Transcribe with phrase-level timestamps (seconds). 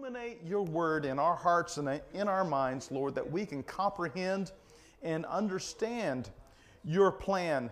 [0.00, 4.50] Illuminate your word in our hearts and in our minds, Lord, that we can comprehend
[5.02, 6.30] and understand
[6.84, 7.70] your plan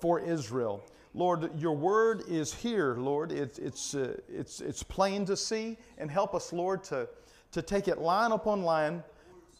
[0.00, 0.82] for Israel.
[1.14, 3.30] Lord, your word is here, Lord.
[3.30, 7.08] It's, it's, uh, it's, it's plain to see, and help us, Lord, to,
[7.52, 9.04] to take it line upon line,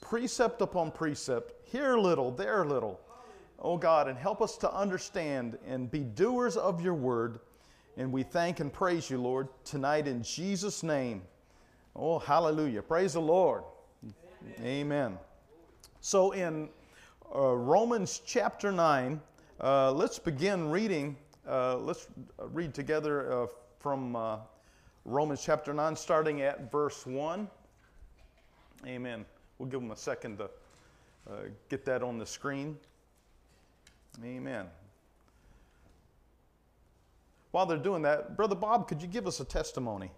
[0.00, 2.99] precept upon precept, here a little, there a little.
[3.61, 7.38] Oh God, and help us to understand and be doers of your word.
[7.97, 11.23] And we thank and praise you, Lord, tonight in Jesus' name.
[11.94, 12.82] Oh, hallelujah.
[12.82, 13.62] Praise the Lord.
[14.61, 14.67] Amen.
[14.67, 15.19] Amen.
[16.00, 16.69] So, in
[17.35, 19.20] uh, Romans chapter 9,
[19.61, 21.17] uh, let's begin reading.
[21.46, 22.08] Uh, let's
[22.52, 23.46] read together uh,
[23.81, 24.38] from uh,
[25.05, 27.49] Romans chapter 9, starting at verse 1.
[28.87, 29.25] Amen.
[29.58, 30.44] We'll give them a second to
[31.29, 31.32] uh,
[31.69, 32.76] get that on the screen.
[34.25, 34.67] Amen.
[37.50, 40.11] While they're doing that, Brother Bob, could you give us a testimony?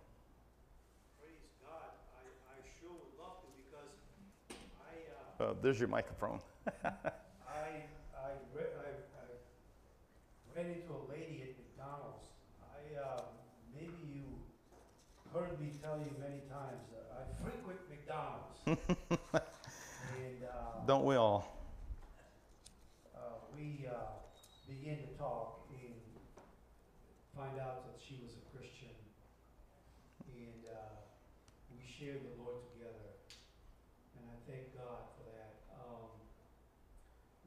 [5.40, 6.38] Uh, there's your microphone.
[6.84, 6.90] I,
[7.48, 9.24] I, re- I, I
[10.54, 12.28] ran into a lady at McDonald's.
[12.60, 13.22] I, uh,
[13.74, 14.22] maybe you
[15.32, 18.60] heard me tell you many times, uh, I frequent McDonald's.
[18.66, 21.56] and, uh, Don't we all?
[23.16, 23.20] uh,
[23.56, 24.20] we, uh,
[24.68, 25.94] began to talk and
[27.34, 28.92] find out that she was a Christian.
[30.36, 31.00] And, uh,
[31.72, 33.16] we shared the Lord together.
[34.20, 35.64] And I thank God for that.
[35.74, 36.10] Um,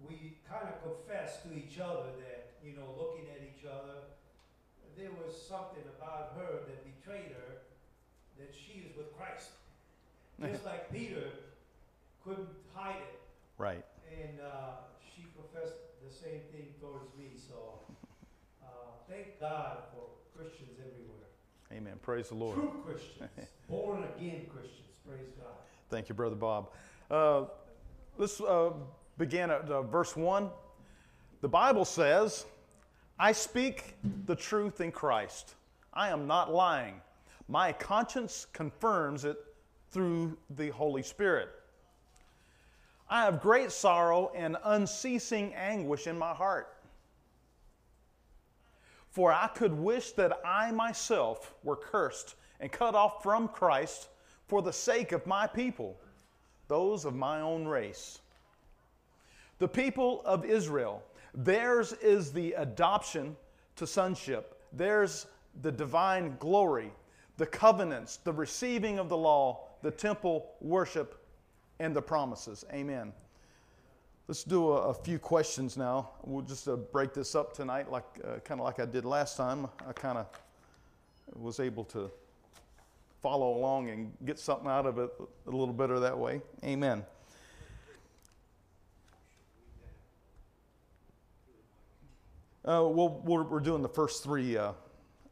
[0.01, 4.05] we kind of confessed to each other that, you know, looking at each other,
[4.95, 7.65] there was something about her that betrayed her,
[8.37, 9.49] that she is with Christ.
[10.39, 11.25] Just like Peter
[12.23, 13.19] couldn't hide it.
[13.57, 13.83] Right.
[14.13, 15.73] And uh, she confessed
[16.05, 17.33] the same thing towards me.
[17.35, 17.79] So
[18.61, 20.05] uh, thank God for
[20.37, 21.29] Christians everywhere.
[21.71, 21.97] Amen.
[22.01, 22.55] Praise the Lord.
[22.55, 23.29] True Christians,
[23.67, 24.93] born again Christians.
[25.07, 25.57] Praise God.
[25.89, 26.69] Thank you, Brother Bob.
[27.09, 27.45] Uh,
[28.17, 28.71] let's uh,
[29.17, 30.49] begin at uh, verse 1.
[31.41, 32.45] The Bible says,
[33.19, 35.55] I speak the truth in Christ.
[35.93, 36.95] I am not lying.
[37.47, 39.37] My conscience confirms it
[39.91, 41.49] through the Holy Spirit.
[43.09, 46.75] I have great sorrow and unceasing anguish in my heart.
[49.11, 54.09] For I could wish that I myself were cursed and cut off from Christ
[54.47, 55.99] for the sake of my people,
[56.67, 58.19] those of my own race.
[59.63, 61.01] The people of Israel,
[61.33, 63.37] theirs is the adoption
[63.77, 65.25] to sonship, theirs
[65.61, 66.91] the divine glory,
[67.37, 71.25] the covenants, the receiving of the law, the temple worship,
[71.79, 72.65] and the promises.
[72.73, 73.13] Amen.
[74.27, 76.09] Let's do a, a few questions now.
[76.25, 79.37] We'll just uh, break this up tonight, like uh, kind of like I did last
[79.37, 79.69] time.
[79.87, 80.27] I kind of
[81.35, 82.11] was able to
[83.21, 85.09] follow along and get something out of it
[85.47, 86.41] a little better that way.
[86.65, 87.05] Amen.
[92.65, 94.55] Uh, well, we're, doing the first three.
[94.55, 94.71] Uh,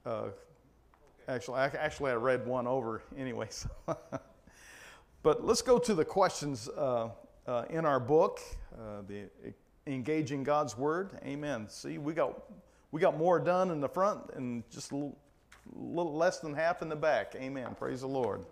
[0.06, 0.28] uh,
[1.30, 3.48] actually, I, actually, I read one over anyway.
[3.88, 3.98] So
[5.24, 7.10] but let's go to the questions uh,
[7.48, 8.42] uh, in our book,
[8.74, 9.30] uh, the
[9.88, 11.12] engaging God's Word.
[11.24, 11.70] Amen.
[11.70, 12.44] See, we got
[12.92, 15.18] we got more done in the front and just a little,
[15.74, 17.34] little less than half in the back.
[17.36, 17.76] Amen.
[17.80, 18.46] Praise the Lord.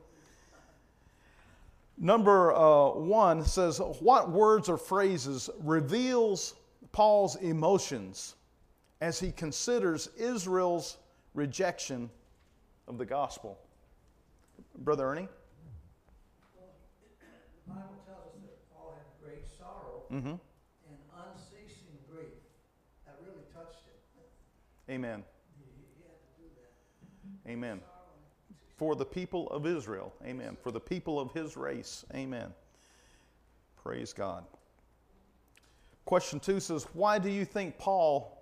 [1.97, 2.53] Number
[2.93, 6.53] one says, What words or phrases reveals
[6.93, 8.35] Paul's emotions
[9.01, 10.97] as he considers Israel's
[11.33, 12.09] rejection
[12.87, 13.57] of the gospel?
[14.79, 15.27] Brother Ernie?
[17.67, 20.27] The Bible tells us that Paul had great sorrow Mm-hmm.
[20.29, 22.33] and unceasing grief.
[23.05, 24.93] That really touched him.
[24.93, 25.23] Amen.
[25.57, 25.65] He,
[25.95, 26.49] he had to do
[27.45, 27.51] that.
[27.51, 27.81] Amen.
[28.77, 30.13] For the people of Israel.
[30.25, 30.57] Amen.
[30.61, 32.05] For the people of his race.
[32.15, 32.53] Amen.
[33.83, 34.45] Praise God.
[36.05, 38.38] Question two says, Why do you think Paul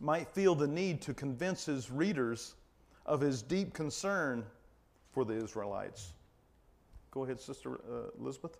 [0.00, 2.54] might feel the need to convince his readers
[3.06, 4.44] of his deep concern
[5.12, 6.12] for the Israelites?
[7.10, 8.58] Go ahead, Sister uh, Elizabeth.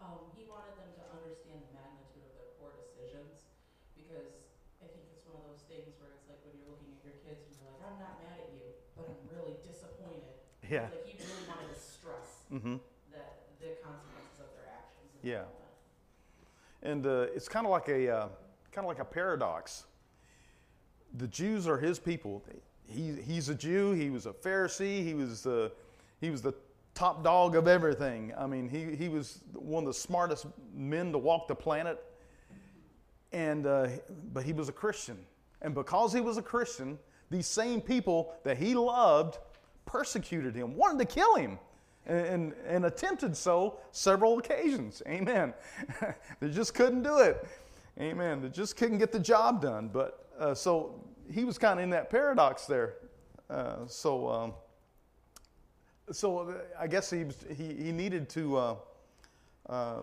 [0.00, 3.46] Um, he wanted them to understand the magnitude of their poor decisions
[3.98, 4.32] because
[4.82, 7.16] I think it's one of those things where it's like when you're looking at your
[7.26, 8.64] kids and you're like, I'm not mad at you,
[8.94, 10.34] but I'm really disappointed.
[10.66, 10.88] Yeah.
[10.90, 12.78] Like he really wanted to stress Mm-hmm.
[13.10, 15.10] that the consequences of their actions.
[15.18, 15.50] the Yeah.
[16.82, 18.28] And uh, it's kind of like a uh,
[18.72, 19.84] kind of like a paradox.
[21.18, 22.42] The Jews are his people.
[22.88, 23.92] He, he's a Jew.
[23.92, 25.04] He was a Pharisee.
[25.04, 25.72] He was the
[26.20, 26.54] he was the
[26.94, 28.32] top dog of everything.
[28.36, 32.02] I mean, he, he was one of the smartest men to walk the planet.
[33.32, 33.88] And uh,
[34.32, 35.18] but he was a Christian,
[35.60, 36.98] and because he was a Christian,
[37.30, 39.38] these same people that he loved
[39.84, 41.58] persecuted him, wanted to kill him,
[42.06, 45.02] and, and, attempted so several occasions.
[45.06, 45.52] Amen.
[46.40, 47.46] they just couldn't do it.
[48.00, 48.42] Amen.
[48.42, 49.88] They just couldn't get the job done.
[49.92, 52.94] But uh, so he was kind of in that paradox there.
[53.48, 54.54] Uh, so, um,
[56.12, 58.76] so I guess he, was, he, he needed to uh,
[59.68, 60.02] uh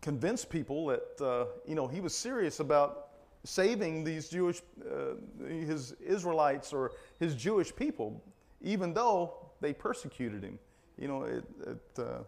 [0.00, 3.08] convince people that uh, you know he was serious about
[3.44, 8.22] saving these Jewish, uh, his Israelites or his Jewish people,
[8.60, 10.58] even though they persecuted him.
[11.02, 12.18] You know, it, it, uh,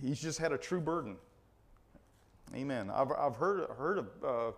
[0.00, 1.16] he's just had a true burden.
[2.54, 2.90] Amen.
[2.90, 4.52] I've, I've heard, heard of uh,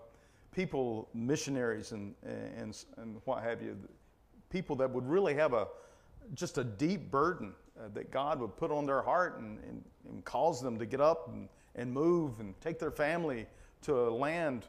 [0.52, 3.76] people, missionaries and, and, and what have you,
[4.48, 5.66] people that would really have a,
[6.34, 10.24] just a deep burden uh, that God would put on their heart and, and, and
[10.24, 13.44] cause them to get up and, and move and take their family
[13.82, 14.66] to a land,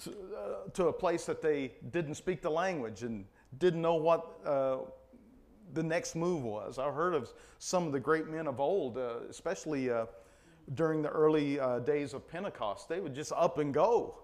[0.00, 3.26] to, uh, to a place that they didn't speak the language and
[3.60, 4.78] didn't know what uh,
[5.74, 6.78] the next move was.
[6.78, 10.06] I heard of some of the great men of old, uh, especially uh,
[10.74, 12.88] during the early uh, days of Pentecost.
[12.88, 14.18] They would just up and go.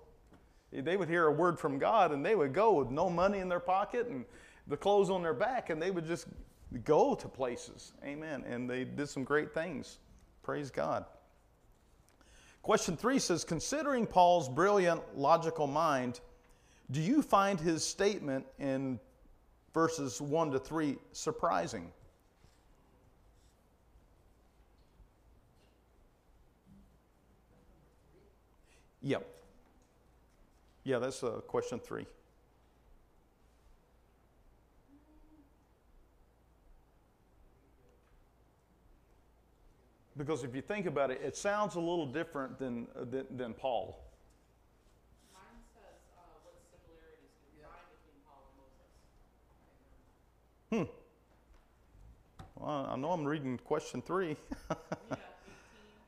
[0.72, 3.48] They would hear a word from God and they would go with no money in
[3.48, 4.24] their pocket and
[4.68, 6.26] the clothes on their back and they would just
[6.84, 7.92] go to places.
[8.04, 8.44] Amen.
[8.46, 9.98] And they did some great things.
[10.42, 11.04] Praise God.
[12.62, 16.20] Question three says Considering Paul's brilliant logical mind,
[16.90, 19.00] do you find his statement in
[19.72, 21.92] verses 1 to 3 surprising?
[29.02, 29.26] Yep.
[30.84, 32.06] Yeah, that's uh, question three.
[40.16, 43.54] Because if you think about it, it sounds a little different than, uh, than, than
[43.54, 44.04] Paul.
[45.32, 48.92] Mine says, uh, what similarities do you find between Paul and Moses?
[50.70, 50.84] Hmm.
[52.54, 54.36] Well, I know I'm reading question three.
[54.70, 54.76] Yeah,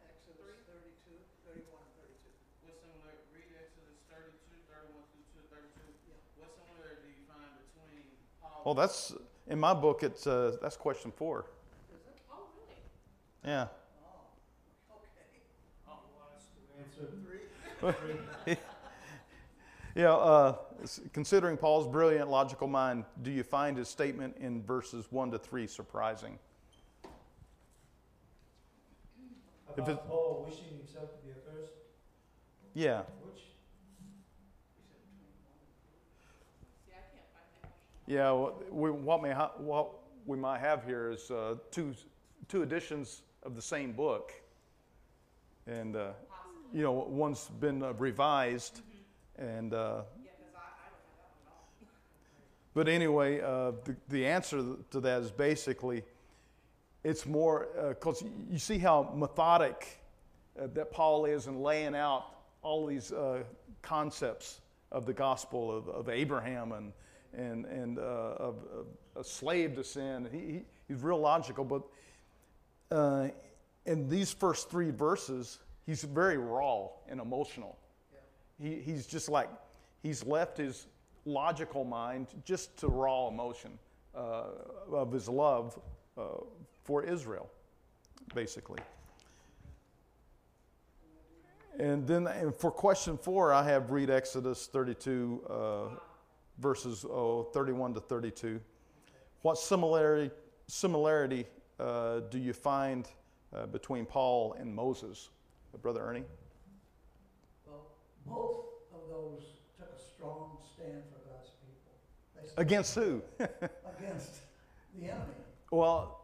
[0.07, 1.19] Exodus 32,
[1.50, 2.31] 31, 32.
[2.62, 5.02] What similar, read Exodus 32, 31
[5.35, 5.83] through 32.
[6.07, 6.14] Yeah.
[6.38, 8.07] What similarity do you find between
[8.38, 8.62] Paul?
[8.62, 9.19] well, that's
[9.50, 10.07] in my book.
[10.07, 11.50] It's uh, that's question four.
[11.90, 12.23] Is it?
[12.31, 12.78] Oh, really?
[13.42, 13.66] Yeah.
[14.07, 14.31] Oh,
[15.02, 15.42] okay.
[16.78, 17.11] Answer
[18.47, 18.57] Three.
[19.94, 20.12] Yeah.
[20.14, 20.56] Uh,
[21.12, 25.66] considering Paul's brilliant logical mind, do you find his statement in verses one to three
[25.66, 26.38] surprising?
[29.76, 31.72] If it- About Paul wishing himself to be accursed,
[32.75, 33.02] Yeah.
[33.25, 33.40] which,
[36.87, 37.70] See, I can't find that question.
[38.06, 38.30] Yeah.
[38.32, 39.90] What we, what, may ha- what
[40.26, 41.94] we might have here is uh, two
[42.49, 44.32] two editions of the same book,
[45.66, 46.12] and uh,
[46.72, 48.82] you know one's been uh, revised,
[49.42, 49.75] and.
[49.75, 50.02] Uh.
[52.75, 56.04] But anyway, uh, the, the answer to that is basically
[57.04, 60.00] it's more because you see how methodic
[60.58, 62.26] uh, that Paul is in laying out
[62.62, 63.42] all these uh,
[63.82, 64.61] concepts
[64.92, 66.92] of the gospel of, of Abraham and,
[67.34, 70.28] and, and uh, of, of a slave to sin.
[70.30, 71.82] He, he, he's real logical, but
[72.94, 73.28] uh,
[73.87, 77.78] in these first three verses, he's very raw and emotional.
[78.61, 79.49] He, he's just like,
[80.02, 80.87] he's left his
[81.25, 83.78] logical mind just to raw emotion
[84.14, 84.44] uh,
[84.92, 85.78] of his love
[86.18, 86.23] uh,
[86.85, 87.49] for Israel,
[88.35, 88.80] basically.
[91.78, 95.82] And then and for question four, I have read Exodus 32, uh,
[96.59, 98.61] verses oh, 31 to 32.
[99.40, 100.30] What similarity,
[100.66, 101.47] similarity
[101.80, 103.09] uh, do you find
[103.54, 105.30] uh, between Paul and Moses?
[105.80, 106.25] Brother Ernie?
[108.26, 109.43] Well, both of those
[109.79, 111.93] took a strong stand for God's people.
[112.37, 113.23] They stood Against who?
[113.99, 114.41] Against
[114.99, 115.23] the enemy.
[115.71, 116.21] Well,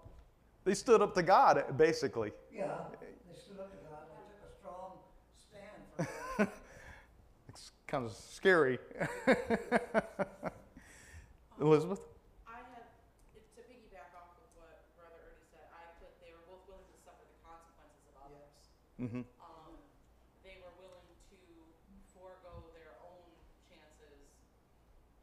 [0.64, 2.32] they stood up to God, basically.
[2.54, 2.66] Yeah,
[3.00, 4.04] they stood up to God.
[4.10, 4.92] They took a strong
[5.36, 6.52] stand for God.
[7.48, 8.78] It's kind of scary.
[11.60, 11.98] Elizabeth?
[12.46, 12.86] I had,
[13.34, 16.86] it- to piggyback off of what Brother Ernie said, I put they were both willing
[16.86, 18.52] to suffer the consequences of others.
[19.02, 19.24] Mm-hmm.
[19.42, 19.74] Um,
[20.46, 21.02] they were willing
[21.34, 21.38] to
[22.14, 23.26] forego their own
[23.66, 24.22] chances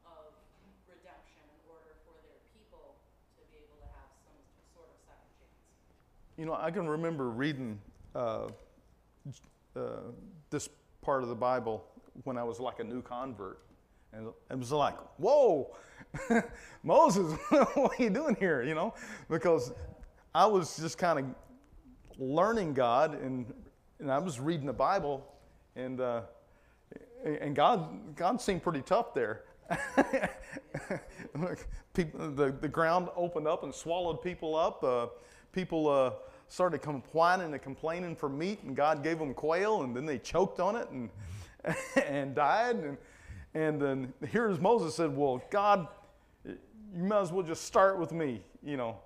[0.03, 0.35] of
[0.91, 2.99] redemption in order for their people
[3.39, 4.35] to be able to have some
[4.75, 5.63] sort of second chance.
[6.37, 7.79] You know, I can remember reading
[8.13, 8.47] uh,
[9.75, 9.79] uh,
[10.49, 10.69] this
[11.01, 11.85] part of the Bible
[12.23, 13.59] when I was like a new convert.
[14.11, 15.75] And it was like, whoa,
[16.83, 18.63] Moses, what are you doing here?
[18.63, 18.93] You know,
[19.29, 19.71] because
[20.33, 21.25] I was just kind of
[22.17, 23.53] learning God and,
[23.99, 25.25] and I was reading the Bible
[25.75, 26.21] and, uh,
[27.23, 29.43] and God, God seemed pretty tough there.
[31.93, 34.83] people, the, the ground opened up and swallowed people up.
[34.83, 35.07] Uh,
[35.55, 36.11] people uh,
[36.49, 40.59] started complaining and complaining for meat, and God gave them quail, and then they choked
[40.59, 41.09] on it and,
[42.05, 42.75] and died.
[42.75, 42.97] And,
[43.53, 45.87] and then here's Moses said, Well, God,
[46.45, 48.43] you might as well just start with me.
[48.61, 48.97] You know,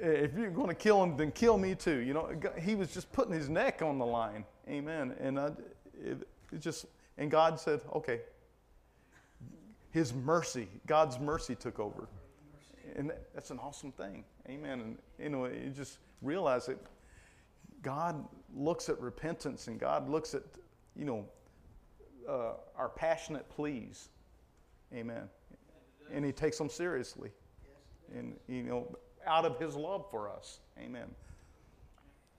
[0.00, 1.98] if you're going to kill him, then kill me too.
[1.98, 4.44] You know, he was just putting his neck on the line.
[4.68, 5.14] Amen.
[5.20, 5.46] And I,
[6.02, 6.86] it, it just,
[7.18, 8.20] and God said, Okay,
[9.90, 12.08] his mercy, God's mercy took over.
[12.96, 14.24] And that's an awesome thing.
[14.50, 14.80] Amen.
[14.80, 16.78] And, you know, you just realize that
[17.82, 20.42] God looks at repentance and God looks at,
[20.96, 21.24] you know,
[22.28, 24.08] uh, our passionate pleas.
[24.92, 25.28] Amen.
[26.12, 27.30] And he takes them seriously.
[28.12, 30.58] And, you know, out of his love for us.
[30.76, 31.06] Amen.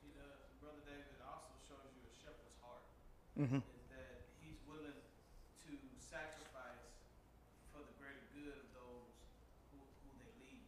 [0.03, 0.35] He does.
[0.59, 2.83] Brother David also shows you a shepherd's heart.
[3.39, 3.63] Mm-hmm.
[3.63, 6.91] Is that he's willing to sacrifice
[7.71, 9.15] for the greater good of those
[9.71, 10.59] who, who they lead.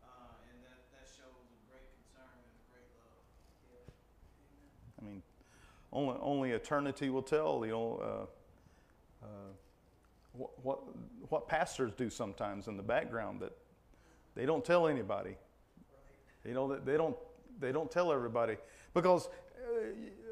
[0.00, 3.20] Uh, and that, that shows a great concern and a great love.
[4.96, 5.20] I mean,
[5.92, 8.28] only, only eternity will tell, you know,
[9.22, 9.28] uh, uh,
[10.32, 10.80] what, what,
[11.28, 13.52] what pastors do sometimes in the background that
[14.34, 15.36] they don't tell anybody.
[16.44, 17.16] You know, they don't,
[17.58, 18.56] they don't tell everybody.
[18.94, 19.90] Because uh,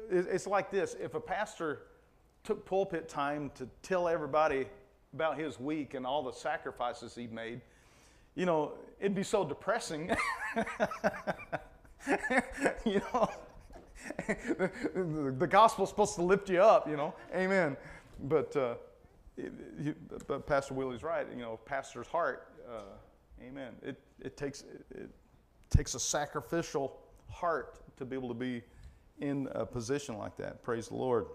[0.09, 1.83] it's like this if a pastor
[2.43, 4.67] took pulpit time to tell everybody
[5.13, 7.61] about his week and all the sacrifices he made,
[8.35, 10.15] you know, it'd be so depressing.
[12.85, 13.29] you know,
[14.27, 17.13] the, the gospel's supposed to lift you up, you know.
[17.35, 17.77] Amen.
[18.23, 18.75] But, uh,
[19.37, 21.27] it, but Pastor Willie's right.
[21.31, 22.51] You know, pastor's heart.
[22.69, 22.81] Uh,
[23.41, 23.73] amen.
[23.81, 25.09] It, it takes it, it
[25.69, 26.97] takes a sacrificial
[27.29, 28.63] heart to be able to be
[29.19, 30.63] in a position like that.
[30.63, 31.25] Praise the Lord.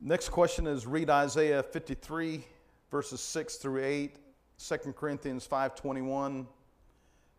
[0.00, 2.44] Next question is read Isaiah 53
[2.90, 4.16] verses 6 through 8,
[4.58, 6.46] 2 Corinthians 5:21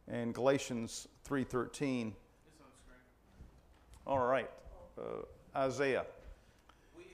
[0.07, 2.15] and Galatians 3:13.
[2.47, 2.97] It's on the screen.
[4.09, 4.49] All right.
[4.97, 5.21] Uh,
[5.55, 6.03] Isaiah.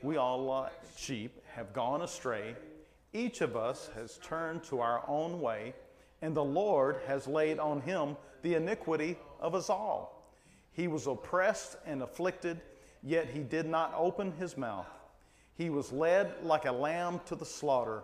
[0.01, 2.55] We all like sheep have gone astray.
[3.11, 5.73] Each of us has turned to our own way,
[6.21, 10.31] and the Lord has laid on him the iniquity of us all.
[10.71, 12.61] He was oppressed and afflicted,
[13.03, 14.87] yet he did not open his mouth.
[15.57, 18.03] He was led like a lamb to the slaughter,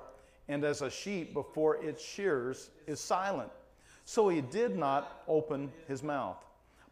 [0.49, 3.51] and as a sheep before its shears is silent.
[4.03, 6.43] So he did not open his mouth.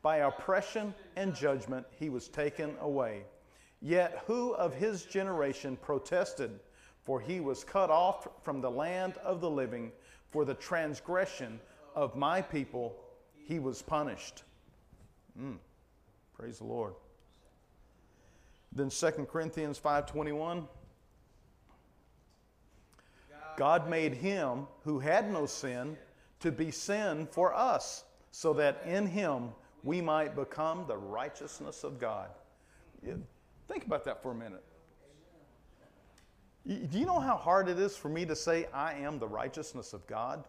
[0.01, 3.23] By oppression and judgment he was taken away.
[3.81, 6.59] Yet who of his generation protested?
[7.03, 9.91] For he was cut off from the land of the living.
[10.31, 11.59] For the transgression
[11.95, 12.95] of my people
[13.35, 14.43] he was punished.
[15.39, 15.57] Mm.
[16.33, 16.93] Praise the Lord.
[18.71, 20.67] Then 2 Corinthians 5:21
[23.57, 25.97] God made him who had no sin
[26.39, 29.49] to be sin for us so that in him
[29.83, 32.29] we might become the righteousness of God.
[33.67, 34.63] Think about that for a minute.
[36.67, 39.93] Do you know how hard it is for me to say I am the righteousness
[39.93, 40.43] of God?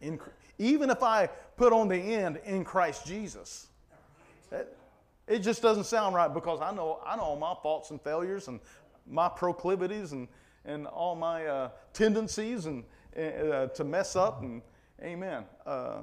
[0.00, 0.18] In,
[0.58, 3.68] even if I put on the end in Christ Jesus.
[5.26, 8.48] It, just doesn't sound right because I know, I know all my faults and failures
[8.48, 8.60] and
[9.06, 10.28] my proclivities and,
[10.64, 12.84] and all my uh, tendencies and,
[13.16, 14.62] uh, to mess up and
[15.02, 15.44] amen.
[15.66, 15.98] Uh,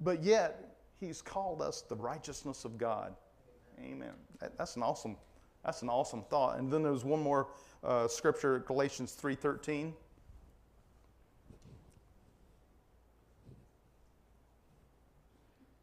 [0.00, 0.67] but yet,
[1.00, 3.14] he's called us the righteousness of God.
[3.80, 4.12] Amen.
[4.40, 5.16] That, that's an awesome,
[5.64, 6.58] that's an awesome thought.
[6.58, 7.48] And then there's one more
[7.84, 9.94] uh, scripture, Galatians three thirteen.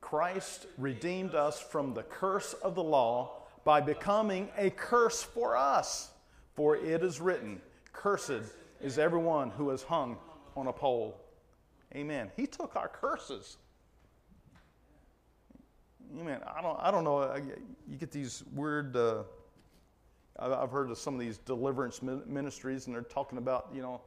[0.02, 6.12] Christ redeemed us from the curse of the law by becoming a curse for us.
[6.54, 7.60] For it is written,
[7.92, 8.44] Cursed
[8.80, 10.18] is everyone who is hung
[10.56, 11.20] on a pole.
[11.96, 12.32] Amen.
[12.38, 13.58] He took our curses.
[16.20, 16.40] Amen.
[16.46, 17.36] I don't, I don't know.
[17.88, 18.96] You get these weird.
[18.96, 19.24] Uh,
[20.38, 24.02] I've heard of some of these deliverance ministries, and they're talking about you know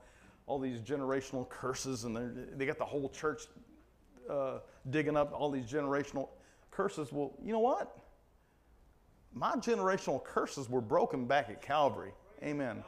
[0.46, 2.16] all these generational curses, and
[2.56, 3.42] they got the whole church
[4.28, 4.58] uh,
[4.90, 6.28] digging up all these generational
[6.70, 7.12] curses.
[7.12, 7.96] Well, you know what?
[9.34, 12.12] My generational curses were broken back at Calvary.
[12.42, 12.82] Amen.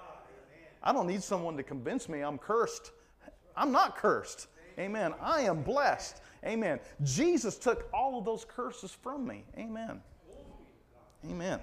[0.82, 2.92] I don't need someone to convince me I'm cursed.
[3.56, 4.46] I'm not cursed.
[4.78, 5.12] Amen.
[5.20, 6.22] I am blessed.
[6.44, 6.80] Amen.
[7.02, 9.44] Jesus took all of those curses from me.
[9.58, 10.00] Amen.
[11.28, 11.60] Amen.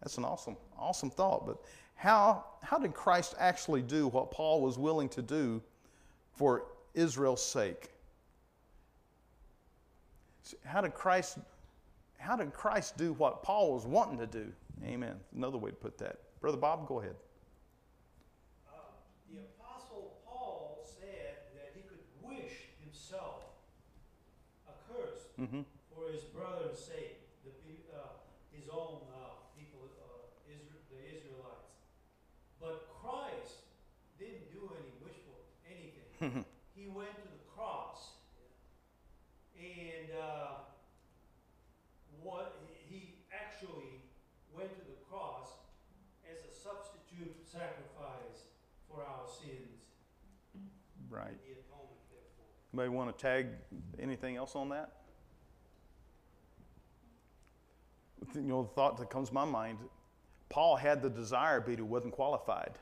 [0.00, 1.46] That's an awesome, awesome thought.
[1.46, 1.58] But
[1.96, 5.60] how, how did Christ actually do what Paul was willing to do
[6.32, 7.90] for Israel's sake?
[10.64, 11.38] How did Christ
[12.24, 14.50] how did Christ do what Paul was wanting to do?
[14.82, 15.16] Amen.
[15.36, 16.20] Another way to put that.
[16.40, 17.16] Brother Bob, go ahead.
[25.40, 25.62] Mm-hmm.
[25.90, 27.50] for his brother's sake, the,
[27.90, 31.74] uh, his own, uh, people, uh, Isra- the Israelites.
[32.60, 33.66] But Christ
[34.18, 36.44] didn't do any wishful, anything.
[36.74, 38.18] He went to the cross.
[39.56, 40.66] And, uh,
[42.20, 42.58] what,
[42.90, 44.02] he actually
[44.52, 45.48] went to the cross
[46.26, 48.50] as a substitute sacrifice
[48.90, 49.86] for our sins,
[51.08, 51.38] right.
[51.46, 52.00] the atonement.
[52.72, 53.46] Anybody want to tag
[54.00, 55.03] anything else on that?
[58.34, 59.78] You know, the thought that comes to my mind
[60.48, 62.78] Paul had the desire, but he wasn't qualified.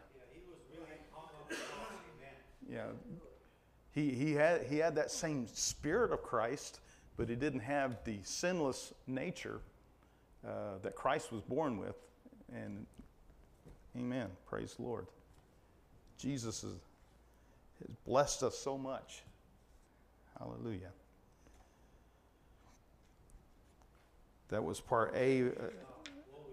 [2.71, 2.87] Yeah,
[3.93, 4.11] he.
[4.11, 6.81] He, he, had, he had that same spirit of Christ,
[7.17, 9.61] but he didn't have the sinless nature
[10.47, 11.97] uh, that Christ was born with.
[12.55, 12.87] And
[13.97, 14.29] amen.
[14.47, 15.07] Praise the Lord.
[16.19, 16.77] Jesus is,
[17.81, 19.23] has blessed us so much.
[20.39, 20.91] Hallelujah.
[24.53, 25.49] That was part A.
[25.49, 25.89] Uh, That
[26.29, 26.53] goes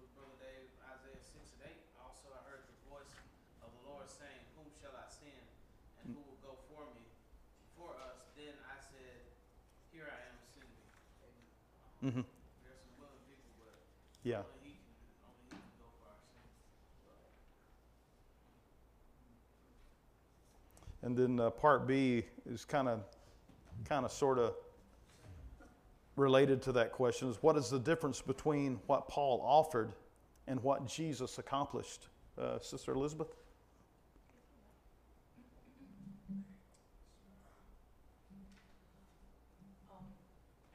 [0.00, 1.84] with Brother Dave, Isaiah six and eight.
[2.00, 3.12] Also, I heard the voice
[3.60, 5.44] of the Lord saying, Whom shall I send,
[6.00, 7.04] and who will go for me,
[7.76, 8.24] for us?
[8.40, 9.20] Then I said,
[9.92, 10.80] Here I am, send me.
[12.08, 12.24] mhm.
[12.64, 13.84] There's some willing people, but
[14.24, 14.48] Yeah.
[14.48, 14.88] only He can,
[15.28, 16.56] only He can go for our sins.
[21.04, 23.04] And then uh, part B is kind of,
[23.84, 24.56] kind of, sort of
[26.18, 29.92] related to that question: is what is the difference between what Paul offered
[30.46, 32.08] and what Jesus accomplished?
[32.36, 33.34] Uh, Sister Elizabeth.
[39.90, 40.04] Um,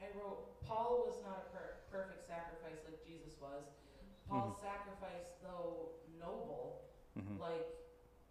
[0.00, 3.64] I wrote, Paul was not a per- perfect sacrifice like Jesus was.
[4.28, 6.80] Paul's sacrifice, though noble,
[7.16, 7.38] Mhm.
[7.38, 7.68] like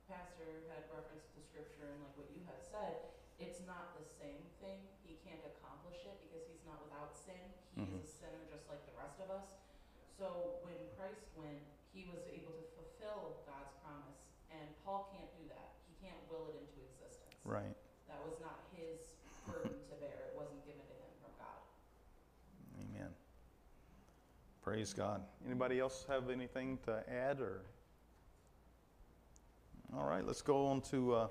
[0.10, 3.08] Pastor had referenced the scripture and like what you had said,
[3.40, 4.82] it's not the same thing.
[5.06, 7.54] He can't accomplish it because he's not without sin.
[7.76, 8.04] He Mhm.
[8.04, 9.56] is a sinner just like the rest of us.
[10.18, 11.60] So when Christ went,
[11.94, 15.76] he was able to fulfill God's promise, and Paul can't do that.
[15.90, 17.34] He can't will it into existence.
[17.46, 17.76] Right.
[18.08, 19.14] That was not his
[19.46, 20.32] burden to bear.
[20.32, 21.62] It wasn't given to him from God.
[22.80, 23.12] Amen.
[24.62, 25.22] Praise God.
[25.46, 27.62] Anybody else have anything to add or?
[29.96, 31.28] All right, let's go on to uh,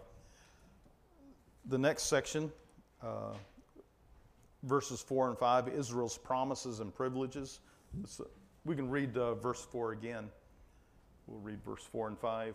[1.67, 2.53] the next section,
[3.03, 3.35] uh,
[4.63, 5.67] verses four and five.
[5.67, 7.59] Israel's promises and privileges.
[8.21, 8.25] Uh,
[8.65, 10.29] we can read uh, verse four again.
[11.27, 12.55] We'll read verse four and five.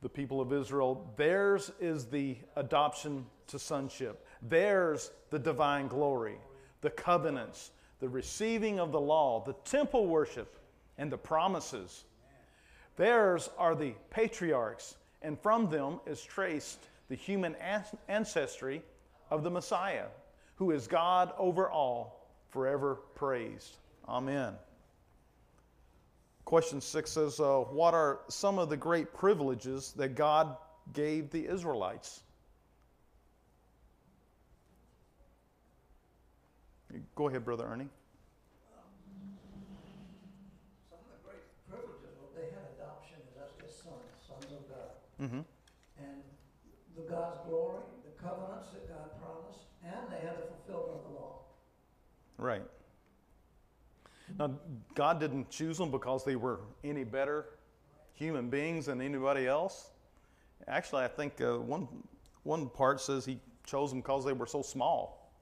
[0.00, 4.24] The people of Israel, theirs is the adoption to sonship.
[4.42, 6.36] Theirs the divine glory,
[6.82, 10.56] the covenants, the receiving of the law, the temple worship,
[10.98, 12.04] and the promises.
[12.96, 17.56] Theirs are the patriarchs, and from them is traced the human
[18.08, 18.82] ancestry
[19.30, 20.06] of the Messiah,
[20.56, 23.76] who is God over all, forever praised.
[24.08, 24.54] Amen.
[26.48, 30.56] Question six says, uh, What are some of the great privileges that God
[30.94, 32.22] gave the Israelites?
[37.14, 37.90] Go ahead, Brother Ernie.
[40.88, 44.96] Some of the great privileges, well, they had adoption as us sons, sons of God.
[45.20, 45.44] Mm-hmm.
[46.00, 46.22] And
[46.96, 51.18] the God's glory, the covenants that God promised, and they had the fulfillment of the
[51.20, 51.40] law.
[52.38, 52.64] Right.
[54.38, 54.52] Now,
[54.94, 57.46] God didn't choose them because they were any better
[58.14, 59.90] human beings than anybody else.
[60.66, 61.88] Actually, I think uh, one,
[62.42, 65.32] one part says He chose them because they were so small.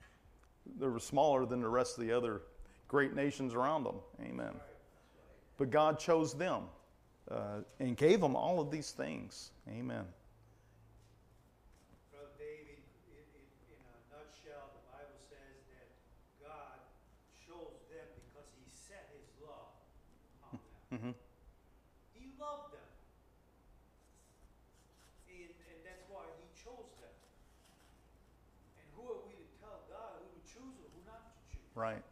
[0.78, 2.42] They were smaller than the rest of the other
[2.88, 3.96] great nations around them.
[4.22, 4.54] Amen.
[5.58, 6.64] But God chose them
[7.30, 9.50] uh, and gave them all of these things.
[9.68, 10.04] Amen.
[12.12, 12.78] Brother David,
[13.08, 15.88] in, in, in a nutshell, the Bible says that
[16.44, 16.78] God
[17.40, 19.72] chose them because he set his love
[20.96, 21.12] on them.
[21.12, 21.12] hmm
[22.12, 22.88] He loved them.
[25.26, 27.12] And, and that's why he chose them.
[28.76, 31.72] And who are we to tell God who to choose or who not to choose?
[31.74, 32.02] Right.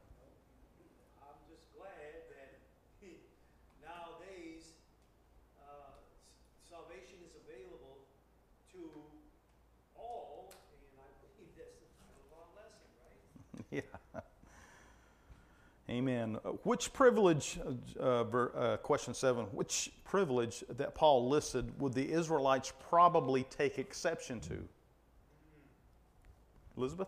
[1.20, 2.50] I'm just glad that
[3.78, 4.72] nowadays
[5.56, 6.20] uh, s-
[6.68, 8.00] salvation is available
[8.72, 9.10] to
[9.94, 13.20] all, and I believe that's the title of our lesson, right?
[13.70, 13.80] Yeah.
[15.94, 16.38] Amen.
[16.44, 21.92] Uh, Which privilege, uh, uh, ver- uh, question seven, which privilege that Paul listed would
[21.94, 24.58] the Israelites probably take exception to?
[26.76, 27.06] Elizabeth?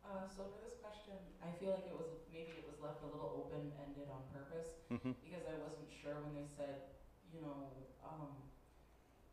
[0.00, 1.12] Uh, so for this question,
[1.44, 4.72] I feel like it was maybe it was left a little open ended on purpose
[4.88, 5.12] Mm-hmm.
[5.20, 6.80] because I wasn't sure when they said,
[7.28, 7.68] you know,
[8.00, 8.32] um,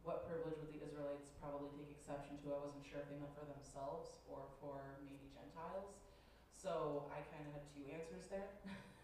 [0.03, 2.51] what privilege would the Israelites probably take exception to?
[2.51, 4.19] I wasn't sure if they meant for themselves
[4.65, 5.93] or for maybe Gentiles.
[6.55, 8.49] So I kind of had two answers there.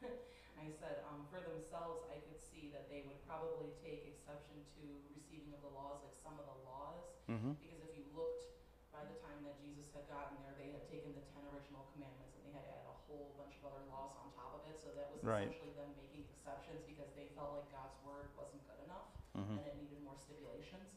[0.62, 4.84] I said, um, for themselves, I could see that they would probably take exception to
[5.13, 7.56] receiving of the laws, like some of the laws, Mm-hmm.
[7.63, 8.43] because if you looked
[8.91, 12.36] by the time that Jesus had gotten there, they had taken the ten original commandments
[12.36, 14.76] and they had added a whole bunch of other laws on top of it.
[14.84, 15.47] So that was Right.
[15.47, 19.56] essentially them making exceptions because they felt like God's word wasn't good enough Mm-hmm.
[19.58, 20.91] and it needed more stipulations.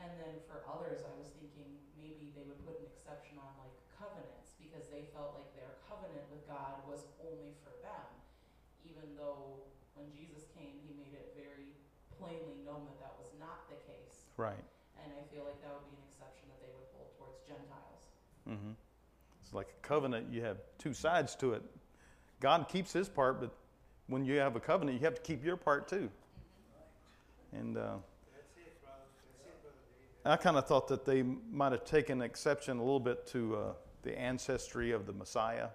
[0.00, 3.76] And then for others, I was thinking maybe they would put an exception on like
[4.00, 8.08] covenants because they felt like their covenant with God was only for them,
[8.80, 11.76] even though when Jesus came, he made it very
[12.16, 14.24] plainly known that that was not the case.
[14.36, 14.64] Right.
[15.02, 18.02] And I feel like that would be an exception that they would hold towards Gentiles.
[18.48, 18.72] Mm-hmm.
[19.42, 20.26] It's like a covenant.
[20.32, 21.62] You have two sides to it.
[22.40, 23.52] God keeps His part, but
[24.08, 26.10] when you have a covenant, you have to keep your part too.
[27.52, 27.96] And uh,
[28.34, 28.98] That's it, brother.
[29.24, 29.76] That's it, brother
[30.24, 30.32] Dave.
[30.32, 33.60] I kind of thought that they might have taken exception a little bit to uh,
[34.02, 35.68] the ancestry of the Messiah,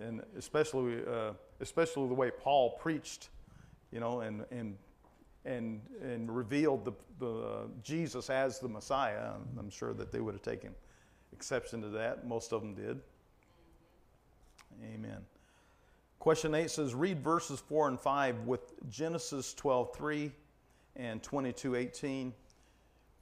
[0.00, 3.28] and especially uh, especially the way Paul preached,
[3.92, 4.76] you know, and and
[5.44, 9.32] and and revealed the, the Jesus as the Messiah.
[9.58, 10.74] I'm sure that they would have taken
[11.32, 12.26] exception to that.
[12.26, 13.00] Most of them did.
[14.94, 15.18] Amen.
[16.18, 20.30] Question 8 says read verses 4 and 5 with Genesis 12:3
[20.96, 22.32] and 22:18.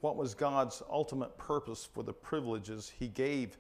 [0.00, 3.58] What was God's ultimate purpose for the privileges he gave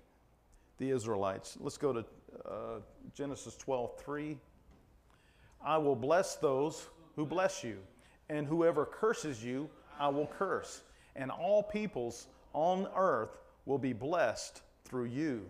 [0.78, 1.56] the Israelites?
[1.60, 2.04] Let's go to
[2.44, 2.80] uh,
[3.14, 4.38] Genesis 12:3.
[5.60, 7.78] I will bless those who bless you,
[8.28, 10.82] and whoever curses you, I will curse.
[11.16, 15.46] And all peoples on earth will be blessed through you.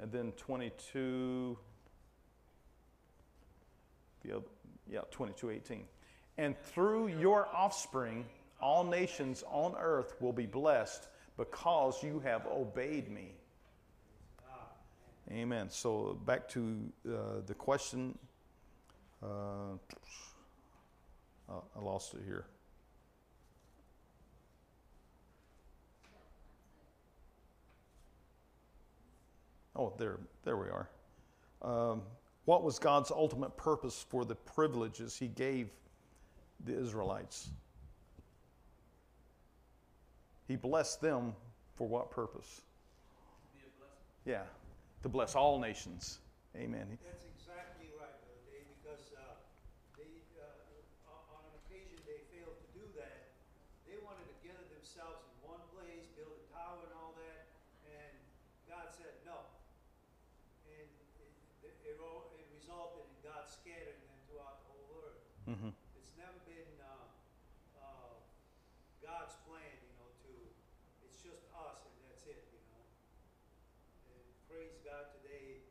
[0.00, 1.56] And then 22
[4.22, 4.44] the other,
[4.90, 5.84] yeah, 22, 18.
[6.38, 8.24] And through your offspring,
[8.60, 13.32] all nations on earth will be blessed because you have obeyed me.
[15.30, 15.68] Amen.
[15.68, 17.16] So back to uh,
[17.46, 18.18] the question.
[19.22, 19.76] Uh,
[21.50, 22.46] oh, I lost it here.
[29.76, 30.88] Oh, there, there we are.
[31.62, 32.02] Um,
[32.46, 35.68] what was God's ultimate purpose for the privileges He gave
[36.64, 37.50] the Israelites?
[40.48, 41.34] He blessed them
[41.76, 42.62] for what purpose?
[43.54, 44.30] Be a.
[44.30, 44.42] Yeah,
[45.02, 46.18] to bless all nations.
[46.56, 46.98] Amen.
[47.04, 49.36] That's exactly right, Brother Dave, because uh,
[49.94, 50.08] they,
[50.40, 53.30] uh, on on an occasion, they failed to do that.
[53.86, 57.46] They wanted to gather themselves in one place, build a tower and all that,
[57.86, 58.16] and
[58.66, 59.44] God said no.
[60.66, 60.88] And
[61.62, 65.20] it, it, ro- it resulted in God scattering them throughout the whole earth.
[65.44, 67.06] hmm It's never been uh,
[67.84, 68.12] uh,
[69.04, 70.32] God's plan, you know, to,
[71.06, 72.82] it's just us and that's it, you know.
[74.12, 75.64] And praise God today,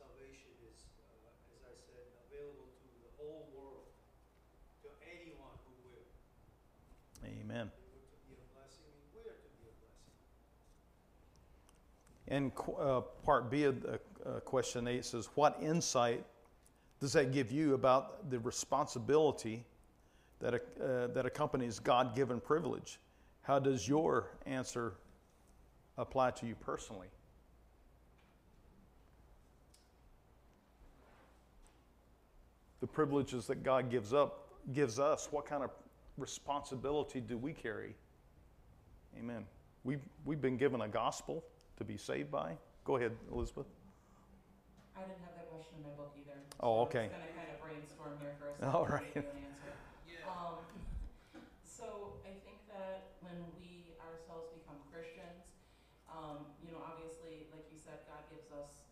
[0.00, 3.92] salvation is, uh, as I said, available to the whole world,
[4.84, 6.08] to anyone who will.
[7.24, 7.68] Amen.
[7.68, 10.16] They were to be a blessing, and we are to be a blessing.
[12.28, 16.24] And uh, part B of the, uh, question eight says, What insight
[17.00, 19.64] does that give you about the responsibility
[20.40, 23.00] that, uh, that accompanies God given privilege?
[23.42, 24.92] How does your answer
[25.96, 27.08] apply to you personally?
[32.80, 35.70] The privileges that God gives up gives us, what kind of
[36.18, 37.94] responsibility do we carry?
[39.18, 39.44] Amen.
[39.82, 41.42] We've, we've been given a gospel
[41.78, 42.58] to be saved by.
[42.84, 43.66] Go ahead, Elizabeth.
[44.98, 46.34] I didn't have that question in my book either.
[46.58, 47.06] Oh, so okay.
[47.06, 48.74] I'm just gonna kind of brainstorm here for a second.
[48.74, 49.14] All and right.
[49.14, 49.24] an.
[50.10, 50.26] Yeah.
[50.26, 50.58] Um,
[51.62, 55.46] so I think that when we ourselves become Christians,
[56.10, 58.82] um, you know, obviously, like you said, God gives us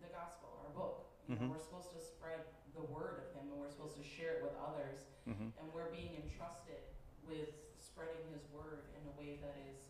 [0.00, 1.04] the gospel, our book.
[1.28, 1.52] You Mhm.
[1.52, 4.42] know, we're supposed to spread the word of Him, and we're supposed to share it
[4.42, 5.04] with others.
[5.28, 5.52] Mm-hmm.
[5.54, 6.80] And we're being entrusted
[7.28, 9.81] with spreading His word in a way that is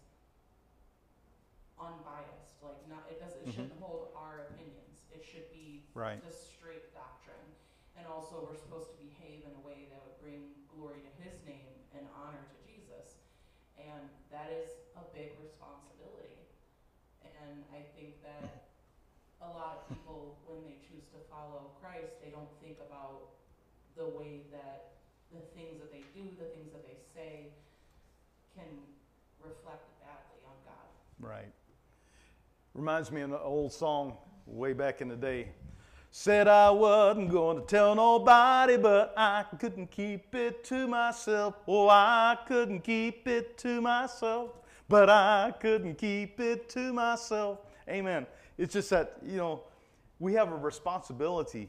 [1.82, 2.62] unbiased.
[2.62, 3.34] Like, not it does.
[3.42, 3.54] It Mhm.
[3.54, 5.02] shouldn't hold our opinions.
[5.10, 6.22] It should be Right.
[6.22, 7.56] the straight doctrine.
[7.96, 11.42] And also, we're supposed to behave in a way that would bring glory to His
[11.44, 13.18] name and honor to Jesus.
[13.76, 16.38] And that is a big responsibility.
[17.22, 18.68] And I think that
[19.40, 23.34] a lot of people, when they choose to follow Christ, they don't think about
[23.96, 24.92] the way that
[25.32, 27.52] the things that they do, the things that they say,
[28.54, 28.86] can
[29.40, 30.88] reflect badly on God.
[31.18, 31.52] Right.
[32.74, 35.50] Reminds me of an old song way back in the day.
[36.11, 41.54] Said I wasn't going to tell nobody, but I couldn't keep it to myself.
[41.68, 44.50] Oh, I couldn't keep it to myself,
[44.88, 47.61] but I couldn't keep it to myself.
[47.88, 48.26] Amen.
[48.56, 49.64] It's just that, you know,
[50.18, 51.68] we have a responsibility,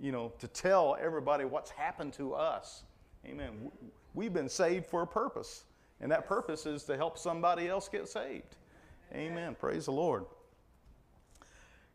[0.00, 2.82] you know, to tell everybody what's happened to us.
[3.26, 3.70] Amen.
[4.14, 5.64] We've been saved for a purpose,
[6.00, 8.56] and that purpose is to help somebody else get saved.
[9.14, 9.54] Amen.
[9.58, 10.24] Praise the Lord.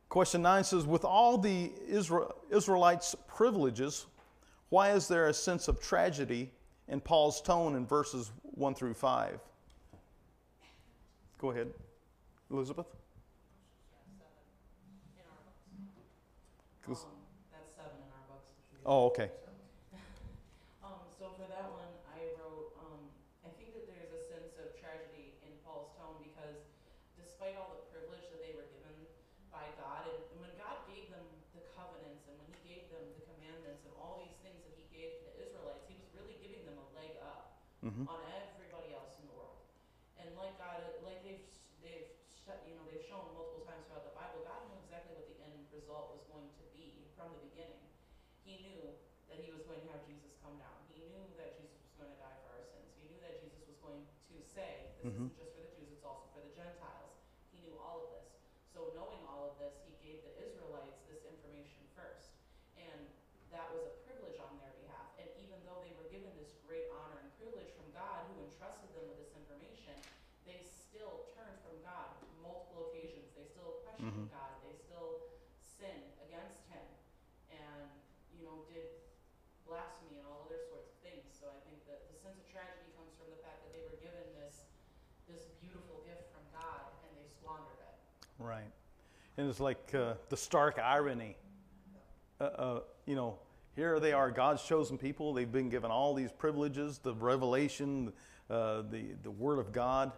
[0.10, 4.06] Question 9 says With all the Israel, Israelites' privileges,
[4.70, 6.52] why is there a sense of tragedy
[6.88, 9.40] in Paul's tone in verses 1 through 5?
[11.40, 11.68] Go ahead,
[12.52, 12.88] Elizabeth.
[15.18, 15.64] In our books.
[16.88, 17.12] Goes- Um,
[17.52, 18.52] that's seven in our books.
[18.86, 19.32] Oh, okay.
[20.84, 23.00] Um, so for that one, I wrote, um,
[23.46, 26.62] I think that there's a sense of tragedy in Paul's tone because
[27.18, 28.94] despite all the privilege that they were given
[29.50, 31.26] by God, and, and when God gave them
[31.58, 34.86] the covenants and when He gave them the commandments and all these things that He
[34.94, 38.94] gave to the Israelites, He was really giving them a leg up hmm on everybody
[38.94, 39.58] else in the world.
[40.22, 41.42] And like God, like they've
[41.82, 45.26] they've sh- you know they've shown multiple times throughout the Bible, God knew exactly what
[45.30, 47.82] the end result was going to be from the beginning.
[48.46, 48.86] He knew
[49.34, 50.78] that He was going to have Jesus come down.
[50.94, 52.86] He knew that Jesus was going to die for our sins.
[53.02, 54.36] He knew that Jesus was going to
[55.02, 55.26] say, "This Mhm.
[55.26, 57.10] isn't just for the Jews; it's also for the Gentiles."
[57.52, 58.28] He knew all of this.
[58.72, 62.30] So knowing all of this, He gave the Israelites this information first,
[62.76, 63.10] and
[63.50, 65.08] that was a privilege on their behalf.
[65.18, 68.94] And even though they were given this great honor and privilege from God, who entrusted
[68.94, 69.98] them with this information,
[70.46, 73.34] they still turned from God multiple occasions.
[73.34, 74.30] They still questioned Mhm.
[74.30, 74.62] God.
[74.62, 75.20] They still
[75.60, 76.86] sinned against Him,
[77.50, 77.90] and
[78.32, 78.88] you know did
[79.66, 81.34] blasphemy and all other sorts of things.
[81.40, 83.96] So I think that the sense of tragedy comes from the fact that they were
[83.96, 84.64] given this
[85.28, 88.44] this beautiful gift from God and they squandered it.
[88.44, 88.72] Right.
[89.38, 91.36] And it's like uh, the stark irony.
[92.40, 93.38] Uh, uh, you know,
[93.76, 95.34] here they are, God's chosen people.
[95.34, 98.12] They've been given all these privileges, the revelation,
[98.50, 100.12] uh, the, the Word of God,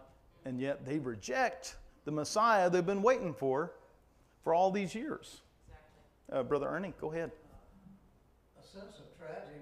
[0.44, 3.72] and yet they reject the Messiah they've been waiting for
[4.42, 5.40] for all these years.
[5.66, 6.38] Exactly.
[6.38, 7.30] Uh, Brother Ernie, go ahead.
[8.58, 9.60] A sense of tragedy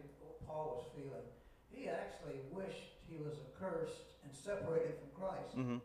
[0.52, 1.24] Paul was feeling.
[1.70, 5.52] He actually wished he was accursed and separated from Christ.
[5.56, 5.78] Mm-hmm.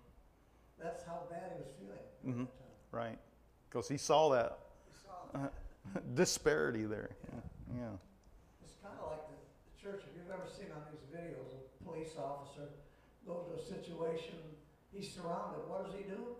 [0.79, 2.47] That's how bad he was feeling at Mhm.
[2.47, 2.77] that time.
[2.91, 3.19] Right.
[3.67, 5.51] Because he saw that He saw it.
[6.15, 7.11] disparity there.
[7.27, 7.41] Yeah.
[7.75, 7.95] yeah.
[8.63, 10.03] It's kind of like the, the church.
[10.07, 12.69] If you've ever seen on these videos, a police officer
[13.27, 14.39] goes to a situation,
[14.91, 15.67] he's surrounded.
[15.67, 16.35] What does he do?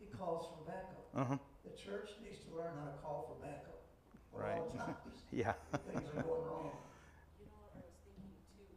[0.00, 1.04] He calls for backup.
[1.14, 1.36] Uh-huh.
[1.64, 3.84] The church needs to learn how to call for backup.
[4.32, 4.62] Right.
[5.32, 5.56] Yeah.
[5.88, 6.76] Things are going wrong.
[7.40, 8.68] You know what I was thinking too,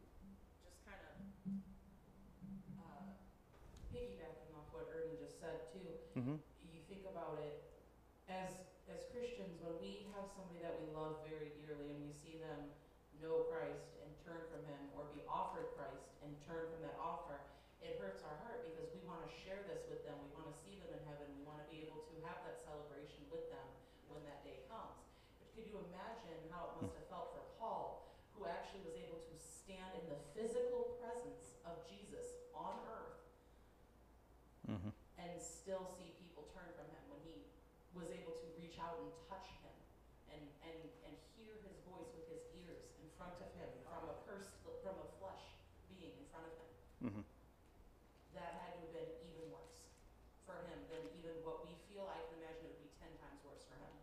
[0.64, 1.12] just kind of
[2.80, 3.12] uh,
[3.92, 5.84] piggybacking off what Ernie just said too.
[6.16, 6.40] hmm
[6.72, 7.60] You think about it
[8.32, 8.56] as
[8.88, 12.72] as Christians when we have somebody that we love very dearly and we see them
[13.20, 17.36] know Christ and turn from Him, or be offered Christ and turn from that offer,
[17.84, 20.16] it hurts our heart because we want to share this with them.
[20.24, 21.28] We want to see them in heaven.
[21.36, 23.68] We want to be able to have that celebration with them
[24.08, 25.04] when that day comes.
[25.42, 29.18] But could you imagine how it must have felt for Paul, who actually was able
[29.26, 33.18] to stand in the physical presence of Jesus on earth
[34.70, 37.48] hmm and still see people turn from him when he
[37.98, 39.74] was able to reach out and touch him
[40.30, 40.78] and, and,
[41.08, 44.98] and hear his voice with his ears in front of him from a pers- from
[45.02, 45.46] a flesh
[45.90, 46.72] being in front of him.
[47.10, 47.24] hmm
[48.38, 49.80] That had to have been even worse
[50.46, 52.06] for him than even what we feel.
[52.06, 53.94] I can imagine it would be ten times worse for him.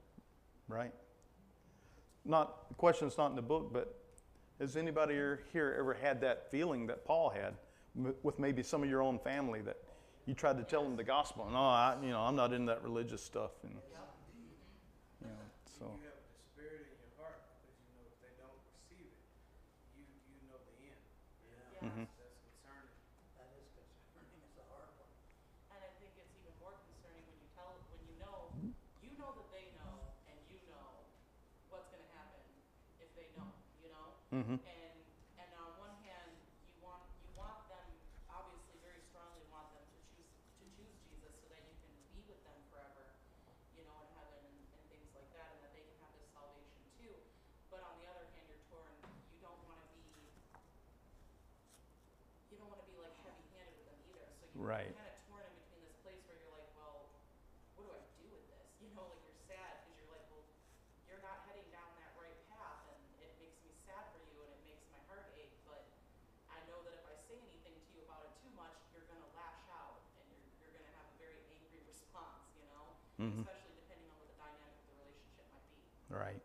[0.72, 0.92] Right.
[2.24, 3.94] Not the question's not in the book, but
[4.58, 7.58] has anybody here- here ever had that feeling that Paul had
[8.22, 9.76] with maybe some of your own family that
[10.24, 11.44] you tried to tell them the gospel?
[11.50, 15.34] No, I, you know, I'm not in that religious stuff, and you know,
[15.78, 15.84] so.
[15.84, 19.28] You have the spirit in your heart because you know if they don't receive it,
[19.98, 21.04] you you know the end.
[21.44, 21.84] Yeah.
[21.84, 22.06] Mhm.
[22.16, 22.96] That's concerning.
[23.36, 24.40] That is concerning.
[24.46, 25.10] It's a hard one.
[25.74, 28.56] And I think it's even more concerning when you tell, when you know,
[29.02, 31.02] you know that they know, and you know
[31.68, 32.40] what's gonna happen
[33.02, 33.52] if they don't,
[34.32, 34.44] you know?
[34.44, 35.02] hmm And,
[35.36, 37.84] and on one hand, you want, you want them,
[38.28, 40.26] obviously very strongly want them to choose,
[40.58, 43.08] to choose Jesus so that you can be with them forever,
[43.72, 46.24] you know, in heaven and, and things like that, and that they can have this
[46.32, 47.20] salvation too.
[47.68, 48.94] But on the other hand, you're torn,
[49.30, 50.30] you don't wanna be,
[52.48, 54.92] you don't wanna be like heavy-handed with them either, so you- Right.
[54.92, 57.06] kinda torn in between this place where you're like, well,
[57.74, 58.66] what do I do with this?
[58.78, 60.42] You know, like you're sad, cause you're like, well,
[61.04, 64.50] you're not heading down that right path and it makes me sad for you and
[64.50, 65.82] it makes my heart ache, but
[66.48, 69.24] I know that if I say anything to you about it too much, you're gonna
[69.24, 72.92] lash out and you're, you're gonna have a very angry response, you know?
[73.22, 76.34] Hmm Especially depending on what the dynamic of the relationship might be.
[76.34, 76.42] Right.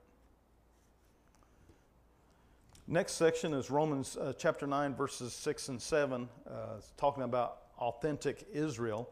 [2.88, 6.30] Next section is Romans uh, chapter 9, verses 6 and 7.
[6.48, 9.10] Uh, it's talking about authentic Israel.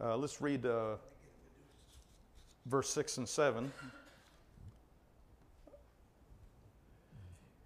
[0.00, 0.96] Uh, let's read uh,
[2.66, 3.72] verse 6 and 7.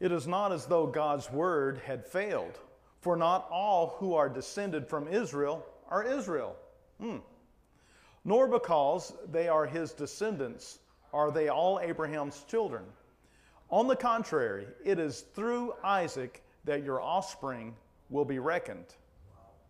[0.00, 2.58] It is not as though God's word had failed,
[3.00, 6.56] for not all who are descended from Israel are Israel.
[6.98, 7.18] Hmm.
[8.24, 10.78] Nor because they are his descendants
[11.12, 12.84] are they all Abraham's children.
[13.70, 17.74] On the contrary, it is through Isaac that your offspring
[18.10, 18.94] will be reckoned.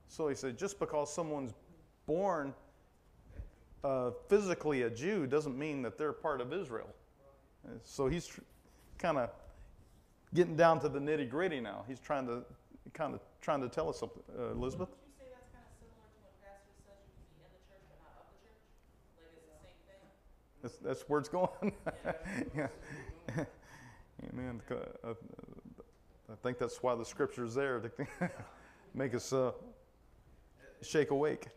[0.09, 1.53] So he said, just because someone's
[2.07, 2.55] born
[3.83, 6.89] uh, physically a Jew doesn't mean that they're part of Israel.
[7.83, 8.41] So he's tr-
[8.99, 9.31] kind of
[10.35, 11.85] getting down to the nitty gritty now.
[11.89, 12.45] He's trying to
[12.93, 14.89] kind of trying to tell us something, uh, Elizabeth.
[14.89, 17.53] Would you say that's kind of similar to when pastor says you can be in
[17.57, 18.61] the church but not of the church?
[19.17, 20.05] Like it's the same thing?
[20.65, 21.73] That's, that's where it's going.
[22.57, 22.69] yeah.
[24.33, 24.63] Amen.
[24.71, 27.91] Uh, I think that's why the scripture's there to
[28.95, 29.53] make us uh,
[30.81, 31.53] shake awake.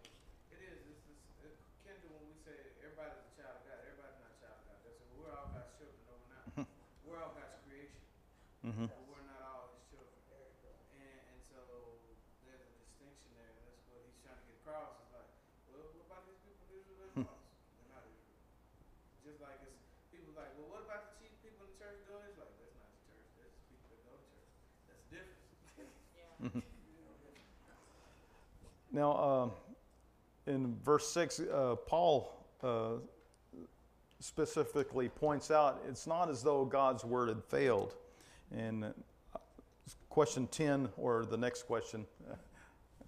[0.51, 0.75] It is.
[0.75, 0.99] It is.
[1.07, 2.51] It's, it's, it's Kendra, when we say
[2.83, 4.75] everybody's a child of God, everybody's not a child of God.
[4.83, 5.07] That's it.
[5.15, 6.67] We're all God's children, no, we're not.
[7.07, 8.03] we're all God's creation,
[8.67, 8.91] Mm-hmm.
[8.91, 10.19] but we're not all His children.
[10.99, 11.55] And, and so
[12.43, 14.99] there's a distinction there, and that's what He's trying to get across.
[14.99, 15.31] Is like,
[15.71, 17.07] well, what about these people in Israel?
[17.15, 17.47] They're lost.
[17.71, 18.35] They're not Israel.
[19.23, 19.79] Just like it's
[20.11, 22.35] people like, well, what about the chief people in the church doing this?
[22.39, 23.27] Like, that's not the church.
[23.39, 24.51] That's people that go to church.
[24.87, 25.43] That's different.
[26.15, 26.63] Yeah.
[28.97, 29.11] Now,
[30.47, 32.33] uh, in verse 6, uh, Paul
[32.63, 32.93] uh,
[34.19, 37.93] specifically points out it's not as though God's word had failed.
[38.51, 38.89] And uh,
[40.09, 42.07] question 10, or the next question,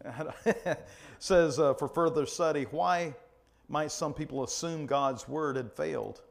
[1.18, 3.16] says uh, for further study, why
[3.68, 6.22] might some people assume God's word had failed?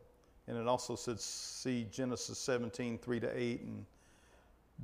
[0.46, 3.84] And it also says, see Genesis 17, 3 to 8, and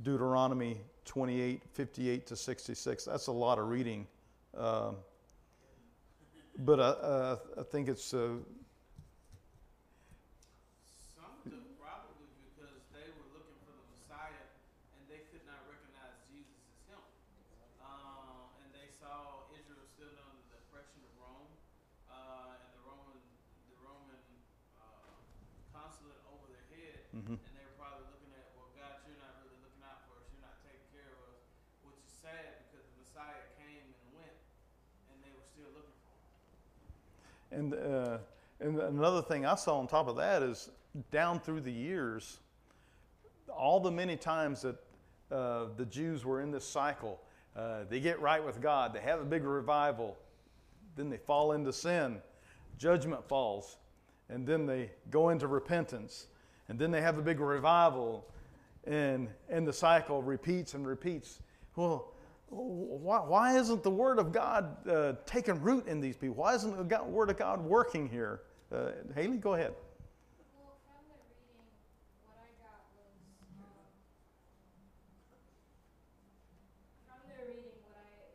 [0.03, 3.05] Deuteronomy 28, 58 to 66.
[3.05, 4.05] That's a lot of reading.
[4.57, 4.95] Um,
[6.59, 8.39] but I, uh, I think it's uh,
[11.15, 14.47] Some of them probably because they were looking for the Messiah
[14.95, 17.03] and they could not recognize Jesus as him.
[17.83, 21.51] Uh, and they saw Israel still under the oppression of Rome,
[22.07, 23.19] uh, and the Roman,
[23.67, 24.23] the Roman
[24.79, 25.19] uh,
[25.75, 27.03] consulate over their head.
[27.11, 27.35] mhm.
[27.35, 30.25] And they were probably looking at, well, God, you're not really looking out for us.
[30.31, 31.43] You're not taking care of us,
[31.83, 34.39] which is sad because the Messiah came and went,
[35.11, 36.31] and they were still looking for him.
[37.55, 38.17] And, uh,
[38.59, 40.69] and another thing I saw on top of that is
[41.09, 42.39] down through the years,
[43.47, 44.75] all the many times that
[45.31, 47.21] uh, the Jews were in this cycle,
[47.55, 50.17] uh, they get right with God, they have a big revival,
[50.97, 52.17] then they fall into sin,
[52.77, 53.77] judgment falls,
[54.27, 56.27] and then they go into repentance,
[56.67, 58.25] and then they have a big revival,
[58.85, 61.39] and, and the cycle repeats and repeats.
[61.77, 62.11] Well,
[62.49, 66.35] why, why isn't the Word of God uh, taking root in these people?
[66.35, 68.41] Why isn't the God, Word of God working here?
[68.71, 69.73] Uh, Haley, go ahead.
[70.53, 71.69] Well, from the reading,
[72.25, 73.17] what I got was,
[73.61, 73.77] um,
[77.05, 78.33] from the reading, what I had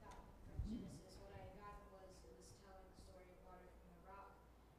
[0.00, 3.68] gotten from Genesis, what I had gotten was it was telling the story of water
[3.68, 4.32] from the rock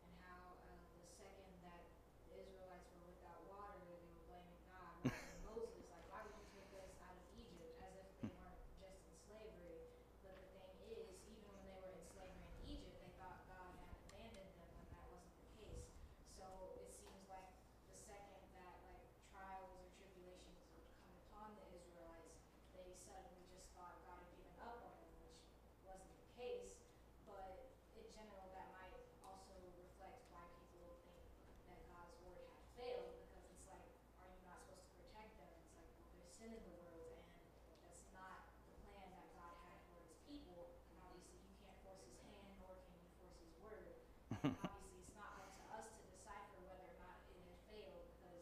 [0.06, 1.82] and how uh, the second that
[2.30, 5.14] the Israelites were without water, they were blaming God.
[5.14, 8.66] And Moses, like, why would you take us out of Egypt as if they weren't
[8.82, 9.78] just in slavery?
[10.26, 13.70] But the thing is, even when they were in slavery in Egypt, they thought God
[13.78, 15.90] had abandoned them when that wasn't the case.
[16.38, 16.46] So
[16.82, 17.50] it seems like
[17.90, 22.38] the second that like trials or tribulations would come upon the Israelites,
[22.78, 25.22] they suddenly just thought God had given up on them,
[25.66, 26.78] which wasn't the case.
[27.26, 28.94] But in general, that might
[29.26, 31.22] also reflect why people think
[31.70, 33.86] that God's word had failed, because it's like,
[34.22, 35.50] are you not supposed to protect them?
[35.62, 39.54] It's like, well, there's sin in the world, and that's not the plan that God
[39.70, 40.74] had for His people.
[40.90, 43.94] And obviously, you can't force His hand, nor can you force His word.
[44.42, 48.42] Obviously, it's not up to us to decipher whether or not it had failed, because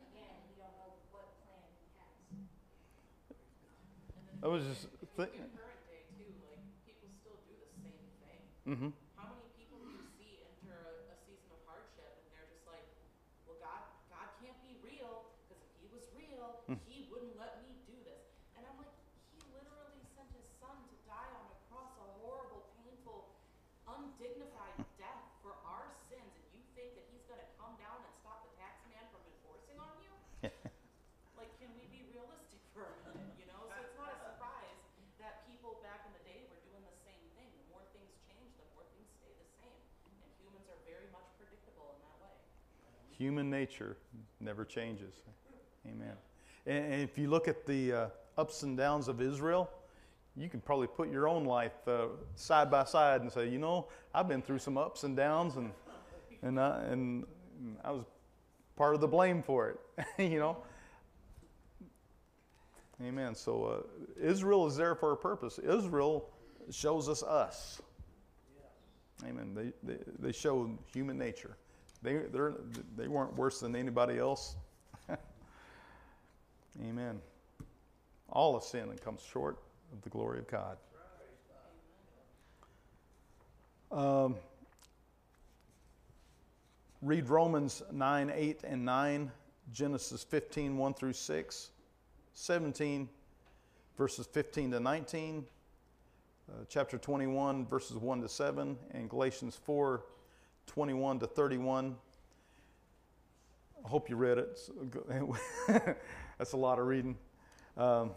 [0.00, 2.16] again, we don't know what plan He has.
[4.14, 4.84] And then I was just
[5.16, 8.40] look current day too, like people still do the same thing.
[8.68, 8.90] Mm-hmm.
[9.16, 12.68] How many people do you see enter a, a season of hardship and they're just
[12.68, 12.84] like,
[13.48, 16.24] well, God, God can't be real because if He was real,
[16.64, 16.80] Hmm.
[16.88, 18.24] He wouldn't let me do this.
[18.56, 18.96] And I'm like,
[19.36, 23.36] He literally sent His Son to die on a cross, a horrible, painful,
[23.84, 28.12] undignified death for our sins, and you think that He's going to come down and
[28.24, 30.12] stop the tax man from enforcing on you?
[31.36, 33.36] like, can we be realistic for a minute?
[33.36, 34.80] You know, so it's not a surprise
[35.20, 37.52] that people back in the day were doing the same thing.
[37.60, 39.76] The more things change, the more things stay the same.
[40.24, 42.36] And humans are very much predictable in that way.
[43.18, 43.96] Human nature
[44.40, 45.14] never changes.
[45.86, 46.14] Amen.
[46.66, 48.06] And, if you look at the uh,
[48.38, 49.70] ups and downs of Israel,
[50.36, 53.88] you can probably put your own life uh, side by side and say, you know,
[54.14, 55.70] I've been through some ups and downs, and
[56.42, 57.24] and I, and
[57.84, 58.04] I was
[58.76, 59.80] part of the blame for it.
[60.30, 60.56] you know.
[63.02, 63.34] Amen.
[63.34, 65.58] So uh, Israel is there for a purpose.
[65.58, 66.30] Israel
[66.70, 67.82] shows us us.
[69.24, 69.54] Amen.
[69.54, 71.56] They, they, they show human nature.
[72.04, 72.52] They, they're,
[72.96, 74.56] they weren't worse than anybody else.
[76.86, 77.18] Amen.
[78.28, 79.56] All of sin and comes short
[79.90, 80.76] of the glory of God.
[83.90, 84.36] Um,
[87.00, 89.30] read Romans 9, 8, and 9,
[89.72, 91.70] Genesis 15, 1 through 6,
[92.34, 93.08] 17,
[93.96, 95.46] verses 15 to 19,
[96.50, 100.02] uh, chapter 21, verses 1 to 7, and Galatians 4,
[100.66, 101.96] 21 to 31.
[103.84, 104.60] I hope you read it.
[106.38, 107.16] That's a lot of reading.
[107.76, 108.12] Um,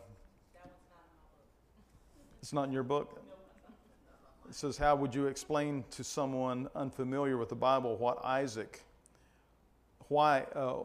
[2.42, 3.22] it's not in your book?
[4.48, 8.82] It says, How would you explain to someone unfamiliar with the Bible what Isaac,
[10.08, 10.84] why, uh,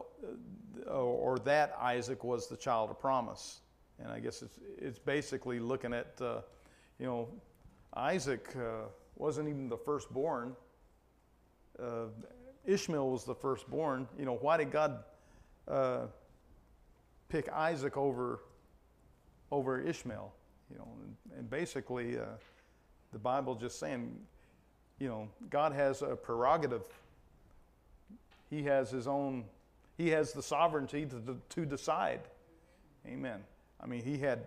[0.87, 3.61] or that Isaac was the child of promise?
[3.99, 6.41] And I guess it's, it's basically looking at, uh,
[6.99, 7.29] you know,
[7.95, 10.55] Isaac uh, wasn't even the firstborn.
[11.81, 12.05] Uh,
[12.65, 14.07] Ishmael was the firstborn.
[14.17, 15.03] You know, why did God
[15.67, 16.05] uh,
[17.29, 18.39] pick Isaac over,
[19.51, 20.33] over Ishmael?
[20.71, 22.25] You know, and, and basically, uh,
[23.11, 24.17] the Bible just saying,
[24.99, 26.83] you know, God has a prerogative.
[28.49, 29.45] He has His own.
[29.97, 32.21] He has the sovereignty to, to decide.
[33.05, 33.41] Amen.
[33.79, 34.39] I mean, he had.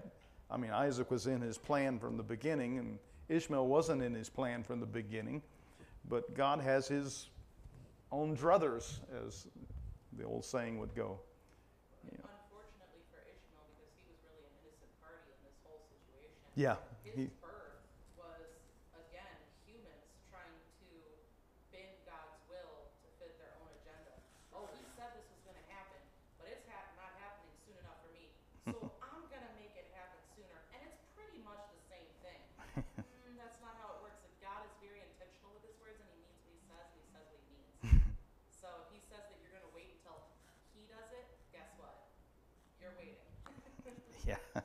[0.50, 2.98] I mean, Isaac was in his plan from the beginning, and
[3.28, 5.42] Ishmael wasn't in his plan from the beginning.
[6.08, 7.28] But God has His
[8.12, 9.46] own druthers, as
[10.16, 11.18] the old saying would go.
[12.06, 12.22] Yeah.
[12.22, 16.38] Unfortunately for Ishmael, because he was really an innocent party in this whole situation.
[16.54, 16.78] Yeah.
[17.02, 17.82] His He, birth
[18.14, 18.46] was,
[18.94, 19.34] again,
[19.66, 20.88] humans trying to
[21.74, 24.14] bend God's will to fit their own agenda.
[24.54, 25.98] Oh, he said this was going to happen,
[26.38, 28.30] but it's ha- not happening soon enough for me.
[28.70, 30.58] So I'm going to make it happen sooner.
[30.70, 32.40] And it's pretty much the same thing.
[32.78, 34.22] mm, that's not how it works.
[34.22, 36.98] Like, God is very intentional with his words, and he means what he says, and
[37.02, 37.74] he says what he means.
[38.50, 40.18] so if he says that you're going to wait until
[40.74, 41.94] he does it, guess what?
[42.82, 43.22] You're waiting.
[44.26, 44.42] Yeah.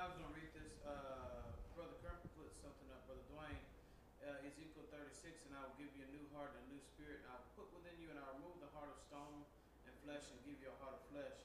[0.00, 1.92] I was gonna read this, uh, Brother
[2.32, 3.60] put something up, Brother Dwayne,
[4.24, 7.20] uh, Ezekiel thirty-six, and I will give you a new heart and a new spirit,
[7.20, 9.44] and I will put within you, and I remove the heart of stone
[9.84, 11.36] and flesh, and give you a heart of flesh.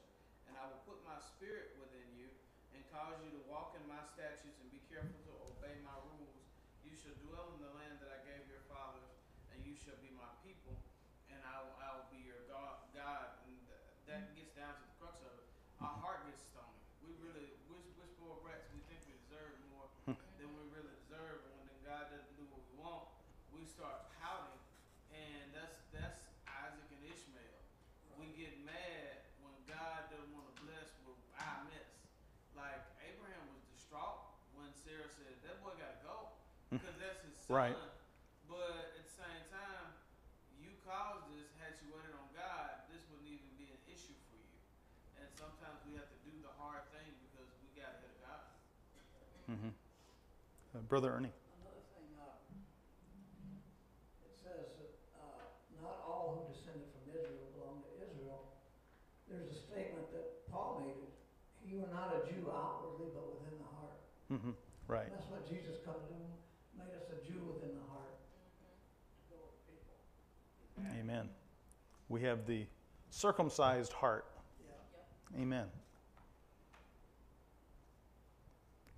[0.47, 2.31] And I will put my spirit within you,
[2.71, 6.39] and cause you to walk in my statutes, and be careful to obey my rules.
[6.87, 9.11] You shall dwell in the land that I gave your fathers,
[9.51, 10.79] and you shall be my people,
[11.27, 14.83] and I will, I will be your God, God, and th- that gets down to
[14.87, 15.47] the crux of it.
[15.83, 16.79] Our heart gets stony.
[17.03, 18.65] We really, we're, we're spoiled brats.
[18.73, 19.85] We think we deserve more
[20.39, 21.43] than we really deserve.
[21.45, 23.05] And when then God doesn't do what we want,
[23.51, 24.57] we start pouting.
[25.11, 26.17] And that's that's
[26.47, 27.59] Isaac and Ishmael.
[28.17, 31.91] We get mad when God doesn't want to bless with our mess.
[32.55, 34.17] Like Abraham was distraught
[34.55, 36.31] when Sarah said, "That boy got to go,"
[36.71, 37.55] because that's his son.
[37.55, 37.77] Right.
[38.49, 39.87] But at the same time,
[40.57, 41.49] you caused this.
[41.61, 44.57] Had you waited on God, this wouldn't even be an issue for you.
[45.21, 48.43] And sometimes we have to do the hard thing because we got ahead of God.
[49.45, 49.73] Mm-hmm.
[50.73, 51.29] Uh, Brother Ernie.
[51.61, 52.37] Another thing, uh,
[54.25, 54.91] it says that,
[55.21, 55.45] uh,
[55.81, 58.57] not all who descended from Israel belong to Israel.
[59.29, 60.97] There's a statement that Paul made,
[61.65, 63.97] you are not a Jew outwardly, but within the heart.
[64.33, 64.53] Mm-hmm.
[64.89, 65.09] Right.
[65.09, 66.21] That's what Jesus come to do,
[66.77, 69.97] made us a Jew within the heart, to go with people.
[71.01, 71.29] Amen.
[72.15, 72.65] We have the
[73.09, 74.25] circumcised heart.
[74.65, 75.41] Yeah.
[75.41, 75.65] Amen.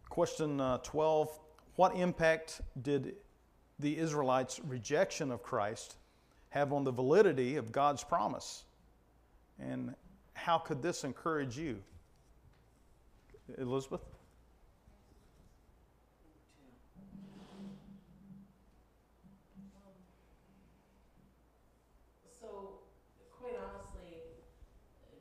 [0.07, 1.39] Question uh, 12
[1.77, 3.15] What impact did
[3.79, 5.95] the Israelites' rejection of Christ
[6.49, 8.65] have on the validity of God's promise?
[9.59, 9.95] And
[10.35, 11.81] how could this encourage you?
[13.57, 14.01] Elizabeth?
[22.39, 22.85] So,
[23.33, 24.21] quite honestly,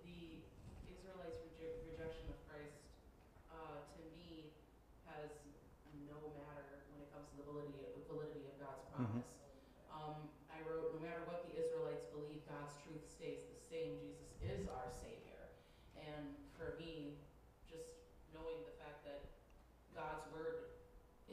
[0.05, 0.45] the
[0.85, 2.77] Israelites' reje- rejection of Christ,
[3.49, 4.53] uh, to me,
[5.09, 5.33] has
[6.05, 9.25] no matter when it comes to the validity, validity of God's Mhm.
[9.25, 9.33] promise.
[9.89, 13.97] Um, I wrote, no matter what the Israelites believe, God's truth stays the same.
[13.97, 15.57] Jesus is our Savior.
[15.97, 17.17] And for me,
[17.65, 17.97] just
[18.37, 19.25] knowing the fact that
[19.97, 20.69] God's word,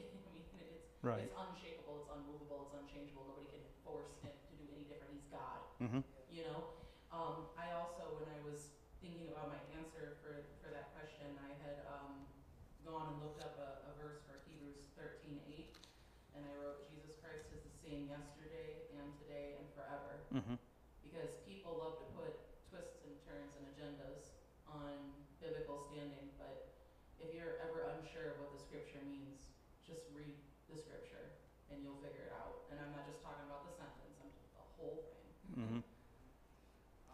[0.32, 0.42] mean,
[0.72, 1.28] it's Right.
[1.28, 3.28] it's unshakable, it's unmovable, it's unchangeable.
[3.28, 5.12] Nobody can force it to do any different.
[5.12, 5.60] He's God.
[5.84, 6.00] Mm-hmm.
[6.32, 6.80] You know,
[7.12, 8.72] um, I also, when I was
[9.04, 12.24] thinking about my answer for, for that question, I had um,
[12.88, 15.76] gone and looked up a, a verse for Hebrews thirteen eight,
[16.32, 20.24] and I wrote, Jesus Christ is the same yesterday and today and forever.
[20.32, 20.56] Mm-hmm.
[21.04, 22.32] Because people love to put
[22.72, 24.40] twists and turns and agendas
[24.72, 24.96] on
[25.36, 26.72] biblical standing, but
[27.20, 29.52] if you're ever unsure of what the scripture means,
[29.84, 30.32] just read
[30.74, 31.38] the scripture
[31.70, 32.66] and you'll figure it out.
[32.74, 35.30] And I'm not just talking about the sentence, I'm just the whole thing.
[35.54, 35.80] Mm-hmm.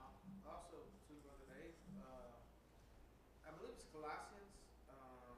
[0.00, 0.16] Um,
[0.48, 2.40] also, to Brother Dave, uh,
[3.44, 4.56] I believe it's Colossians,
[4.88, 5.36] um,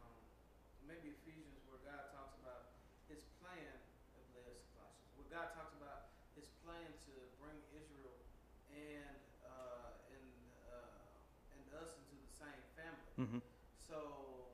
[0.87, 2.79] maybe Ephesians, where God talks about
[3.11, 3.75] His plan.
[4.15, 8.15] I believe it's Colossians, where God talks about His plan to bring Israel
[8.71, 10.31] and uh, and
[10.71, 13.11] uh, and us into the same family.
[13.19, 13.43] Mm-hmm.
[13.83, 13.99] So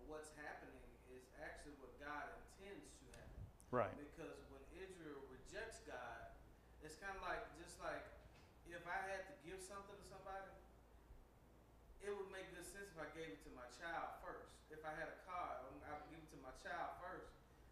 [0.09, 3.45] what's happening is actually what God intends to happen.
[3.71, 3.93] Right.
[4.01, 6.33] Because when Israel rejects God,
[6.81, 8.05] it's kind of like just like
[8.69, 10.49] if I had to give something to somebody,
[12.01, 14.49] it would make good sense if I gave it to my child first.
[14.73, 17.29] If I had a car, I would give it to my child first,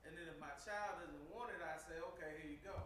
[0.08, 2.76] and then if my child doesn't want it, I say, okay, here you go.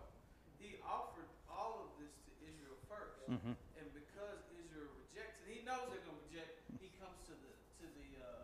[0.59, 3.55] He offered all of this to Israel 1st Mm-hmm.
[3.79, 6.51] and because Israel rejects it, he knows they're gonna reject.
[6.83, 8.43] He comes to the to the uh,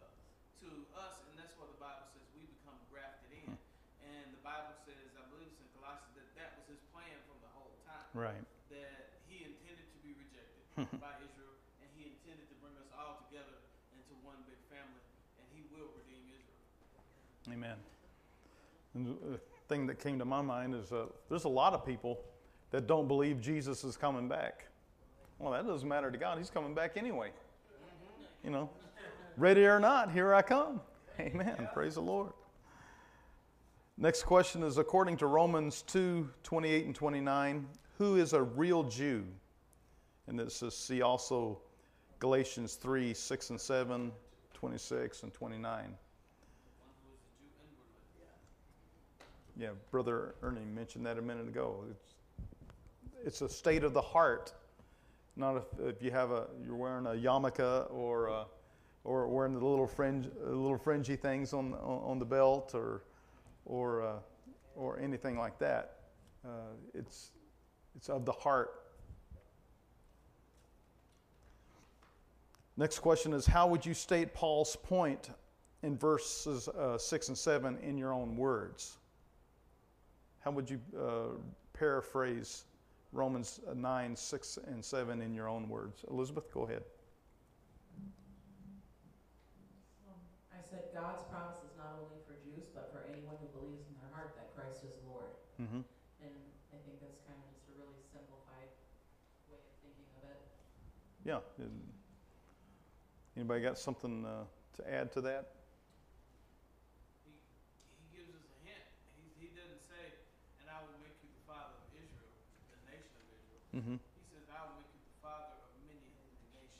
[0.62, 3.58] to us, and that's what the Bible says we become grafted in.
[4.06, 7.42] And the Bible says, I believe it's in Colossians, that that was his plan from
[7.42, 8.05] the whole time.
[8.16, 8.32] Right.
[8.72, 11.52] That he intended to be rejected by Israel,
[11.84, 13.60] and he intended to bring us all together
[13.92, 15.04] into one big family,
[15.36, 16.64] and he will redeem Israel.
[17.52, 17.76] Amen.
[18.94, 19.38] And the
[19.68, 22.20] thing that came to my mind is uh, there's a lot of people
[22.70, 24.64] that don't believe Jesus is coming back.
[25.38, 26.38] Well, that doesn't matter to God.
[26.38, 27.32] He's coming back anyway.
[28.42, 28.70] You know,
[29.36, 30.80] ready or not, here I come.
[31.20, 31.68] Amen.
[31.74, 32.32] Praise the Lord.
[33.98, 37.66] Next question is according to Romans 2 28 and 29,
[37.98, 39.24] who is a real Jew?
[40.26, 41.58] And this is see also
[42.18, 44.12] Galatians 3 6 and 7,
[44.54, 45.62] 26 and 29.
[45.70, 47.50] One who is a Jew
[49.56, 49.64] inwardly.
[49.64, 51.84] Yeah, Brother Ernie mentioned that a minute ago.
[51.90, 52.14] It's,
[53.24, 54.52] it's a state of the heart,
[55.36, 58.44] not if, if you have a you're wearing a yarmulke or uh,
[59.04, 63.02] or wearing the little fringe little fringy things on on, on the belt or
[63.64, 64.16] or uh,
[64.74, 65.96] or anything like that.
[66.44, 67.30] Uh, it's
[67.96, 68.70] it's of the heart.
[72.76, 75.30] Next question is How would you state Paul's point
[75.82, 78.98] in verses uh, 6 and 7 in your own words?
[80.40, 81.38] How would you uh,
[81.72, 82.64] paraphrase
[83.12, 86.04] Romans 9, 6, and 7 in your own words?
[86.10, 86.82] Elizabeth, go ahead.
[90.54, 93.94] I said God's promise is not only for Jews, but for anyone who believes in
[93.98, 95.34] their heart that Christ is Lord.
[95.58, 95.82] Mm-hmm.
[96.22, 96.34] And
[96.74, 98.70] I think that's kind of just a really simplified
[99.50, 100.40] way of thinking of it.
[101.26, 101.42] Yeah.
[103.34, 104.46] Anybody got something uh,
[104.78, 105.50] to add to that?
[107.26, 108.86] He, he gives us a hint.
[109.18, 110.22] He, he doesn't say,
[110.62, 112.30] and I will make you the father of Israel,
[112.70, 113.60] the nation of Israel.
[113.74, 113.98] Mm-hmm.
[113.98, 116.06] He says, I will make you the father of many
[116.54, 116.78] nations,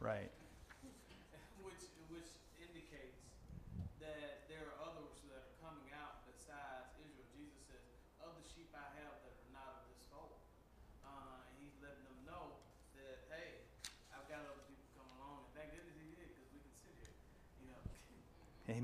[0.00, 0.32] Right.
[1.60, 3.20] which which indicates
[4.00, 7.28] that there are others that are coming out besides Israel.
[7.36, 7.84] Jesus says,
[8.24, 10.40] "Other sheep I have that are not of this fold,"
[11.04, 12.60] uh, and he's letting them know
[13.00, 13.64] that, hey,
[14.12, 16.92] I've got other people coming along, and thank goodness he did, because we can sit
[17.00, 17.16] here,
[17.64, 17.80] you know.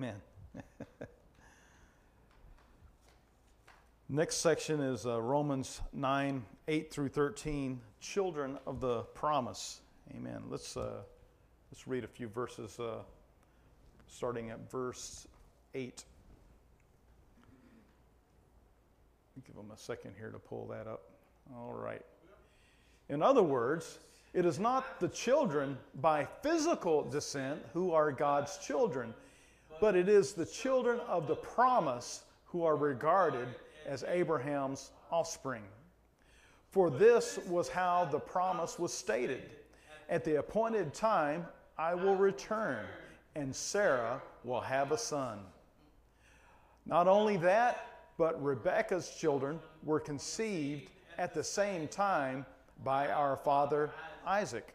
[0.02, 0.20] Amen.
[4.08, 9.80] Next section is uh, Romans 9, 8 through 13, children of the promise.
[10.10, 10.42] Amen.
[10.48, 11.02] Let's, uh,
[11.70, 13.02] let's read a few verses uh,
[14.08, 15.28] starting at verse
[15.72, 16.04] 8.
[19.46, 21.02] Give them a second here to pull that up.
[21.54, 22.02] All right.
[23.08, 24.00] In other words,
[24.34, 29.14] it is not the children by physical descent who are God's children,
[29.82, 33.48] but it is the children of the promise who are regarded
[33.84, 35.64] as Abraham's offspring.
[36.70, 39.50] For this was how the promise was stated
[40.08, 42.84] At the appointed time, I will return,
[43.34, 45.40] and Sarah will have a son.
[46.86, 47.84] Not only that,
[48.16, 52.46] but Rebekah's children were conceived at the same time
[52.84, 53.90] by our father
[54.24, 54.74] Isaac.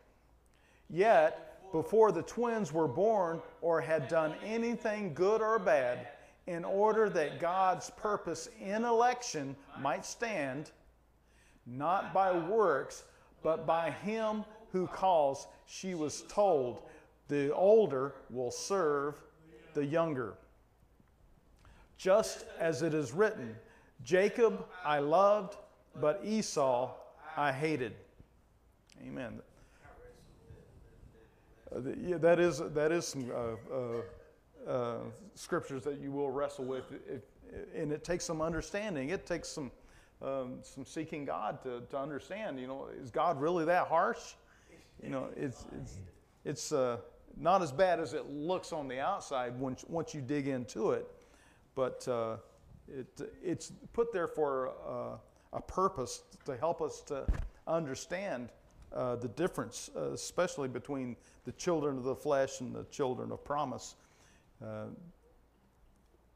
[0.89, 6.07] Yet, before the twins were born or had done anything good or bad,
[6.47, 10.71] in order that God's purpose in election might stand,
[11.65, 13.03] not by works,
[13.43, 16.81] but by him who calls, she was told,
[17.27, 19.15] the older will serve
[19.73, 20.35] the younger.
[21.97, 23.55] Just as it is written,
[24.03, 25.57] Jacob I loved,
[25.99, 26.91] but Esau
[27.35, 27.93] I hated.
[29.05, 29.41] Amen.
[31.75, 34.97] Uh, yeah, that is that is some uh, uh,
[35.35, 37.21] scriptures that you will wrestle with, if,
[37.75, 39.09] and it takes some understanding.
[39.09, 39.71] It takes some
[40.21, 42.59] um, some seeking God to, to understand.
[42.59, 44.33] You know, is God really that harsh?
[45.01, 45.97] You know, it's it's
[46.45, 46.97] it's uh,
[47.37, 51.07] not as bad as it looks on the outside once once you dig into it,
[51.75, 52.37] but uh,
[52.87, 53.07] it
[53.43, 55.17] it's put there for uh,
[55.53, 57.25] a purpose to help us to
[57.67, 58.49] understand
[58.93, 61.15] uh, the difference, uh, especially between
[61.45, 63.95] the children of the flesh and the children of promise.
[64.63, 64.85] Uh,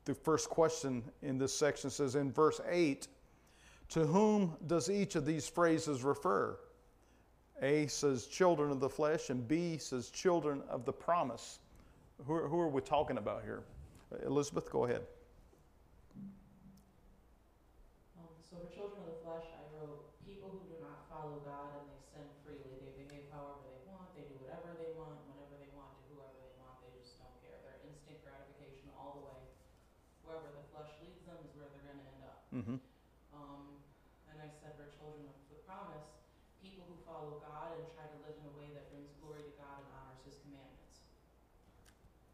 [0.05, 3.07] the first question in this section says in verse 8,
[3.89, 6.57] to whom does each of these phrases refer?
[7.61, 11.59] A says children of the flesh, and B says children of the promise.
[12.25, 13.61] Who are, who are we talking about here?
[14.25, 15.05] Elizabeth, go ahead.
[18.17, 21.69] Um, so for children of the flesh, I wrote people who do not follow God
[21.77, 22.65] and they sin freely.
[22.81, 24.09] They behave however they want.
[24.17, 26.81] They do whatever they want, whenever they want, to whoever they want.
[26.81, 27.61] They just don't care.
[27.61, 29.41] They're instant gratification all the way.
[30.25, 32.39] Wherever the flesh leads them is where they're going to end up.
[32.49, 32.77] Mm-hmm.
[33.37, 33.63] Um,
[34.27, 36.09] and I said for children of the promise,
[36.59, 39.53] people who follow God and try to live in a way that brings glory to
[39.57, 41.01] God and honors His commandments.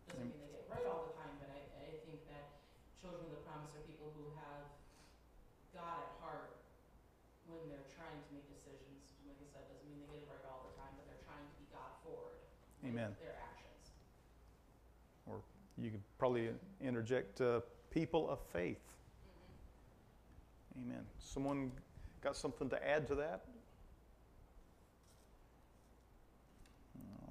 [0.09, 2.59] Doesn't Am- mean they get it right all the time, but I, I think that
[2.99, 4.67] children of the promise are people who have
[5.71, 6.59] God at heart
[7.47, 9.15] when they're trying to make decisions.
[9.23, 11.43] Like I said, doesn't mean they get it right all the time, but they're trying
[11.43, 12.35] to be God forward.
[12.83, 13.15] with Amen.
[13.21, 13.95] Their actions.
[15.27, 15.39] Or
[15.79, 16.49] you could probably
[16.81, 17.61] interject uh,
[17.91, 18.81] people of faith.
[20.81, 21.03] Amen.
[21.19, 21.71] Someone
[22.21, 23.45] got something to add to that?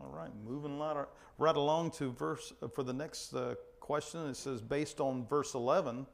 [0.00, 4.26] All right, moving right, along to verse uh, for the next uh, question.
[4.28, 6.06] It says, based on verse 11,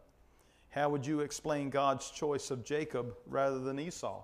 [0.71, 4.23] how would you explain God's choice of Jacob rather than Esau?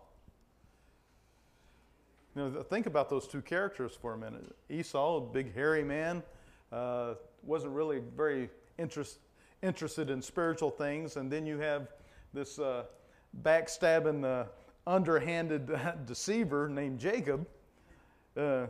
[2.35, 4.55] You know, think about those two characters for a minute.
[4.71, 6.23] Esau, a big hairy man,
[6.71, 9.19] uh, wasn't really very interest,
[9.63, 11.89] interested in spiritual things, and then you have
[12.33, 12.85] this uh,
[13.43, 14.45] backstabbing, uh,
[14.87, 15.71] underhanded
[16.07, 17.47] deceiver named Jacob,
[18.37, 18.67] uh,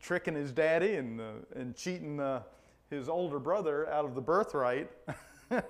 [0.00, 1.24] tricking his daddy and, uh,
[1.56, 2.20] and cheating
[2.90, 4.90] his older brother out of the birthright.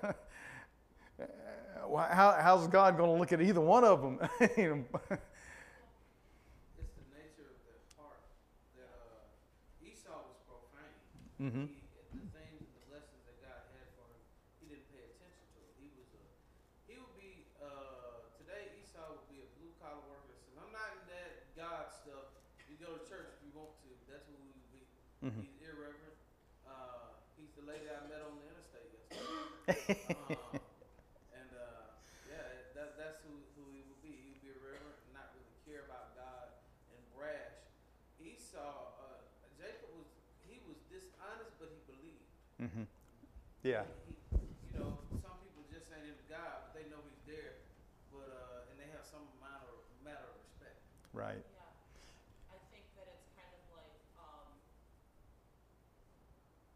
[1.89, 4.19] How, how's God going to look at either one of them?
[4.39, 4.51] It's
[7.01, 8.21] the nature of the heart
[8.77, 10.93] that uh, Esau was profane.
[11.41, 11.65] Mhm.
[11.73, 11.81] He,
[12.13, 14.21] the things and the blessings that God had for him,
[14.61, 15.73] he didn't pay attention to it.
[15.81, 16.21] He was a,
[16.93, 18.69] he would be uh, today.
[18.85, 20.29] Esau would be a blue collar worker.
[20.29, 22.37] that says, "I'm not in that God stuff.
[22.69, 23.89] You go to church if you want to.
[24.13, 24.85] That's who he would be.
[25.25, 25.41] Mhm.
[25.49, 26.21] He's irreverent.
[26.69, 29.78] Uh, he's the lady I met on the interstate yesterday.
[29.89, 30.37] Um,
[31.33, 31.89] and uh,
[32.29, 34.13] yeah, that, that's who, who he would be.
[34.21, 36.49] He would be irreverent and not really care about God
[36.93, 37.57] and brash.
[38.19, 39.23] Esau, uh,
[39.57, 40.07] Jacob was
[40.45, 42.29] he was dishonest, but he believed.
[42.61, 42.85] Mm-hmm.
[43.63, 43.85] Yeah.
[44.05, 44.17] He,
[44.73, 47.55] you know, some people just ain't into God, but they know He's there.
[48.11, 50.81] But uh, and they have some amount of matter of respect.
[51.13, 51.45] Right.
[51.53, 51.69] Yeah,
[52.49, 54.49] I think that it's kind of like, um,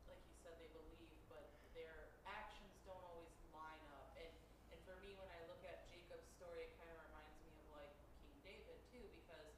[0.08, 4.12] like you said, they believe, but their actions don't always line up.
[4.18, 4.28] And,
[4.72, 7.66] and for me, when I look at Jacob's story, it kind of reminds me of
[7.72, 9.48] like King David too, because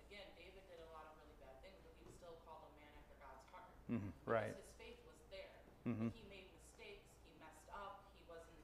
[0.00, 2.72] again, David did a lot of really bad things, but he was still called a
[2.80, 3.68] man after God's heart.
[3.90, 4.12] Mhm.
[4.24, 4.52] Right.
[4.54, 5.60] Because his faith was there.
[5.84, 6.12] Mhm.
[6.12, 8.60] He made mistakes, he messed up, he wasn't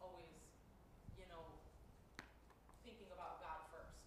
[0.00, 0.34] always,
[1.16, 1.58] you know,
[2.82, 3.98] thinking about God first.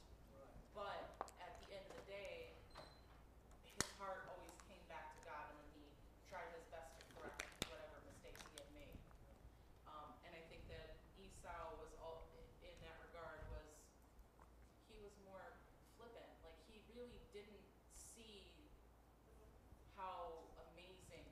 [0.73, 1.03] But
[1.39, 2.47] at the end of the day,
[3.63, 5.83] his heart always came back to God and then he
[6.27, 8.95] tried his best to correct whatever mistakes he had made.
[9.85, 12.23] Um, and I think that Esau was all,
[12.63, 13.67] in that regard, was,
[14.87, 15.43] he was more
[15.99, 16.31] flippant.
[16.43, 18.47] Like he really didn't see
[19.95, 21.27] how amazing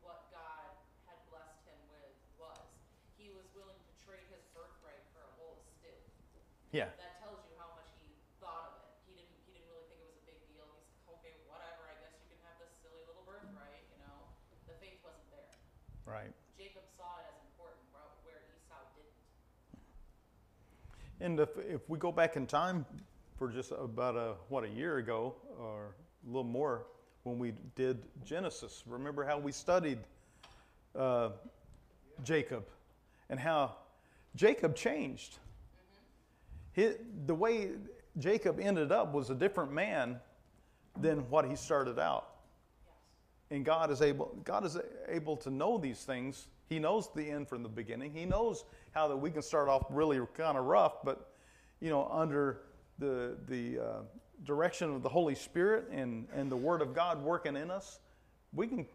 [0.00, 0.68] what God
[1.08, 2.68] had blessed him with was.
[3.16, 5.96] He was willing to trade his birthright for a bowl of stew.
[6.74, 6.90] Yeah.
[6.98, 8.10] That tells you how much he
[8.42, 8.90] thought of it.
[9.06, 10.66] He didn't he didn't really think it was a big deal.
[10.74, 14.26] He's okay, whatever, I guess you can have this silly little birthright, you know.
[14.66, 15.54] The faith wasn't there.
[16.02, 16.34] Right.
[16.58, 19.14] Jacob saw it as important where, where Esau didn't.
[21.22, 22.82] And if, if we go back in time
[23.38, 26.90] for just about a what a year ago or a little more
[27.22, 30.02] when we did Genesis, remember how we studied
[30.98, 31.30] uh,
[32.26, 32.66] Jacob
[33.30, 33.78] and how
[34.34, 35.38] Jacob changed.
[36.74, 36.92] He,
[37.26, 37.70] the way
[38.18, 40.20] Jacob ended up was a different man
[41.00, 42.28] than what he started out.
[43.50, 46.48] And God is able God is able to know these things.
[46.68, 48.12] He knows the end from the beginning.
[48.12, 51.30] He knows how that we can start off really kind of rough, but
[51.80, 52.62] you know, under
[52.98, 54.00] the the uh,
[54.44, 58.00] direction of the Holy Spirit and, and the Word of God working in us,
[58.52, 58.86] we can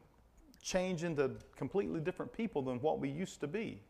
[0.61, 3.81] change into completely different people than what we used to be.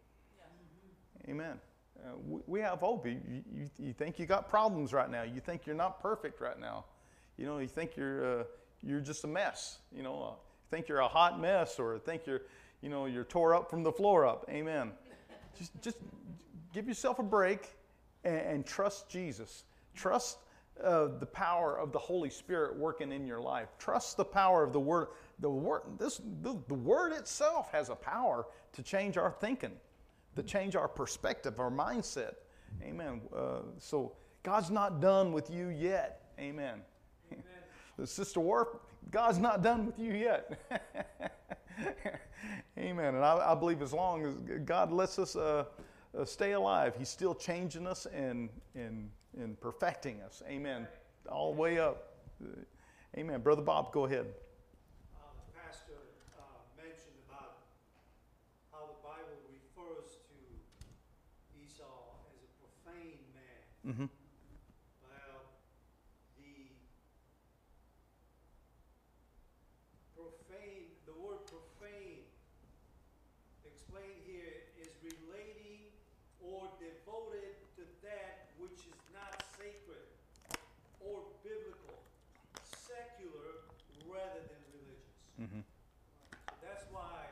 [1.27, 1.59] Amen.
[2.05, 3.05] Uh, we, we have hope.
[3.05, 3.19] You,
[3.53, 5.23] you, you think you got problems right now.
[5.23, 6.85] You think you're not perfect right now.
[7.37, 8.43] You know, you think you're, uh,
[8.81, 9.79] you're just a mess.
[9.95, 10.35] You know, uh,
[10.71, 12.41] think you're a hot mess or think you're,
[12.81, 14.45] you know, you're tore up from the floor up.
[14.49, 14.91] Amen.
[15.57, 15.97] just, just
[16.73, 17.69] give yourself a break
[18.23, 19.63] and, and trust Jesus.
[19.95, 20.37] Trust
[20.83, 23.69] uh, the power of the Holy Spirit working in your life.
[23.79, 25.07] Trust the power of the Word.
[25.39, 29.73] The Word, this, the, the Word itself has a power to change our thinking,
[30.39, 32.35] to change our perspective, our mindset.
[32.81, 33.21] Amen.
[33.35, 34.13] Uh, so
[34.43, 36.31] God's not done with you yet.
[36.39, 36.81] Amen.
[37.31, 37.43] Amen.
[38.05, 38.69] Sister Worf,
[39.11, 40.59] God's not done with you yet.
[42.77, 43.15] Amen.
[43.15, 44.35] And I, I, believe as long as
[44.65, 45.65] God lets us uh,
[46.17, 50.41] uh, stay alive, He's still changing us and, and, and perfecting us.
[50.47, 50.87] Amen.
[51.29, 52.13] All the way up.
[53.17, 53.41] Amen.
[53.41, 54.27] Brother Bob, go ahead.
[55.15, 55.99] Uh, the pastor
[56.37, 56.41] uh,
[56.77, 57.57] mentioned about
[58.71, 60.37] how the Bible refers to
[61.59, 63.19] Esau as a profane
[63.89, 64.05] Mm-hmm.
[65.01, 65.49] Well,
[66.37, 66.69] the
[70.13, 72.21] profane, the word profane
[73.65, 75.89] explained here is relating
[76.37, 80.05] or devoted to that which is not sacred
[81.01, 81.97] or biblical,
[82.69, 83.65] secular
[84.05, 85.17] rather than religious.
[85.41, 85.65] Mm-hmm.
[86.61, 87.25] That's why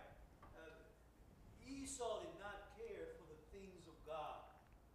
[0.57, 0.73] uh,
[1.69, 4.41] Esau did not care for the things of God.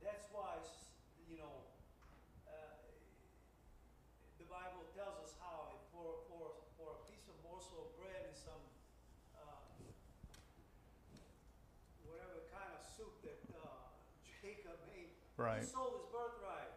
[0.02, 0.58] That's why,
[1.30, 1.62] you know,
[2.48, 2.82] uh,
[4.40, 8.34] the Bible tells us how for, for, for a piece of morsel of bread and
[8.34, 8.62] some
[9.38, 9.62] uh,
[12.08, 13.94] whatever kind of soup that uh,
[14.42, 15.60] Jacob made, right.
[15.60, 16.72] he sold his birthright.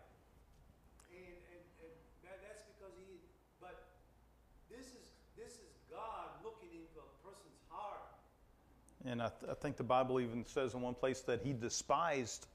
[1.14, 1.94] And, and, and
[2.24, 3.22] that, that's because he,
[3.62, 3.86] but
[4.70, 8.06] this is, this is God looking into a person's heart.
[9.06, 12.48] And I, th- I, think the Bible even says in one place that he despised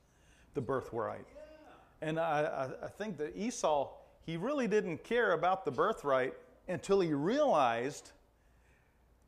[0.54, 1.26] the birthright.
[1.34, 2.08] Yeah.
[2.08, 3.90] And I, I, I think that Esau,
[4.24, 6.34] he really didn't care about the birthright
[6.68, 8.12] until he realized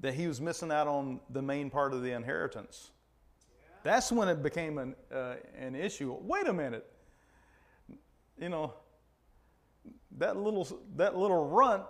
[0.00, 2.91] that he was missing out on the main part of the inheritance.
[3.82, 6.16] That's when it became an, uh, an issue.
[6.20, 6.86] Wait a minute.
[8.40, 8.74] You know,
[10.18, 10.66] that little,
[10.96, 11.84] that little runt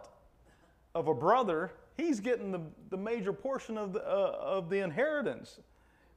[0.94, 5.60] of a brother he's getting the, the major portion of the, uh, of the inheritance.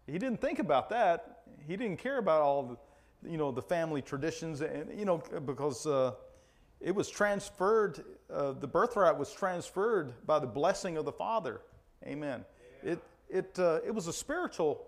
[0.07, 1.41] He didn't think about that.
[1.67, 5.87] He didn't care about all the, you know, the family traditions, and you know, because
[5.87, 6.11] uh,
[6.79, 8.03] it was transferred.
[8.31, 11.61] Uh, the birthright was transferred by the blessing of the father.
[12.05, 12.45] Amen.
[12.83, 12.91] Yeah.
[12.91, 12.99] It
[13.29, 14.85] it uh, it was a spiritual.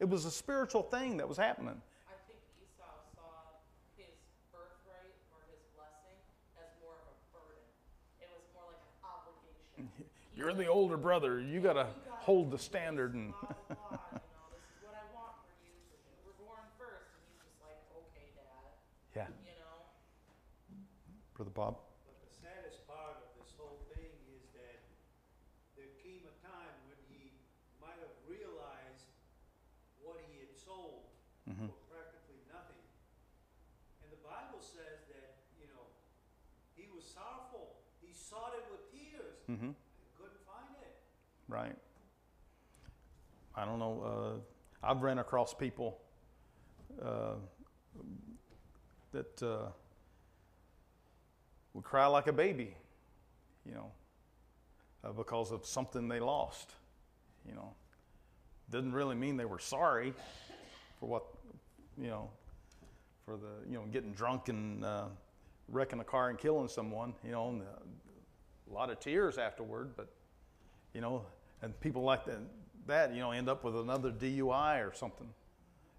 [0.00, 1.80] It was a spiritual thing that was happening.
[2.06, 3.58] I think Esau saw
[3.96, 4.14] his
[4.52, 6.18] birthright or his blessing
[6.56, 7.66] as more of a burden.
[8.22, 9.90] It was more like an obligation.
[10.36, 11.40] You're the older brother.
[11.40, 11.86] You got to
[12.22, 13.34] hold the standard and.
[19.18, 19.26] yeah.
[19.42, 19.82] You know.
[21.34, 21.74] Brother Bob.
[22.06, 24.78] But the saddest part of this whole thing is that
[25.74, 27.34] there came a time when he
[27.82, 29.10] might have realized
[29.98, 31.10] what he had sold
[31.50, 31.66] mm-hmm.
[31.66, 32.78] for practically nothing.
[34.06, 35.82] And the Bible says that, you know,
[36.78, 37.74] he was sorrowful.
[38.00, 39.34] He sought it with tears.
[39.50, 39.70] Mm-hmm.
[40.16, 40.94] Couldn't find it.
[41.48, 41.76] Right.
[43.56, 44.40] I don't know.
[44.82, 45.98] Uh, I've ran across people
[47.02, 47.34] uh,
[49.12, 49.70] that uh,
[51.74, 52.76] would cry like a baby,
[53.66, 53.90] you know,
[55.04, 56.70] uh, because of something they lost.
[57.48, 57.72] You know,
[58.70, 60.12] didn't really mean they were sorry
[61.00, 61.24] for what,
[62.00, 62.30] you know,
[63.24, 65.04] for the you know getting drunk and uh,
[65.68, 67.14] wrecking a car and killing someone.
[67.24, 67.64] You know, and, uh,
[68.70, 70.08] a lot of tears afterward, but
[70.92, 71.24] you know
[71.62, 72.38] and people like that,
[72.86, 75.28] that you know end up with another DUI or something.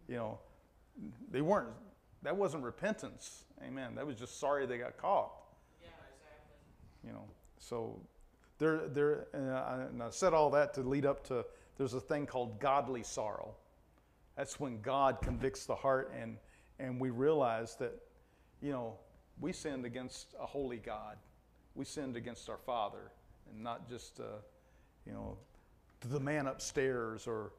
[0.08, 0.40] You know,
[1.32, 1.70] they weren't.
[2.24, 3.44] That wasn't repentance.
[3.66, 3.96] Amen.
[3.96, 5.32] That was just sorry they got caught.
[5.82, 7.08] Yeah, exactly.
[7.08, 7.26] You know,
[7.60, 8.02] so
[8.58, 11.46] there, there, and I, and I said all that to lead up to.
[11.78, 13.56] There's a thing called godly sorrow.
[14.36, 16.38] That's when God convicts the heart, and
[16.80, 17.94] and we realize that,
[18.62, 18.96] you know,
[19.40, 21.18] we sinned against a holy God.
[21.76, 23.12] We sinned against our Father,
[23.50, 24.24] and not just, uh,
[25.06, 25.38] you know,
[26.10, 27.54] the man upstairs, or,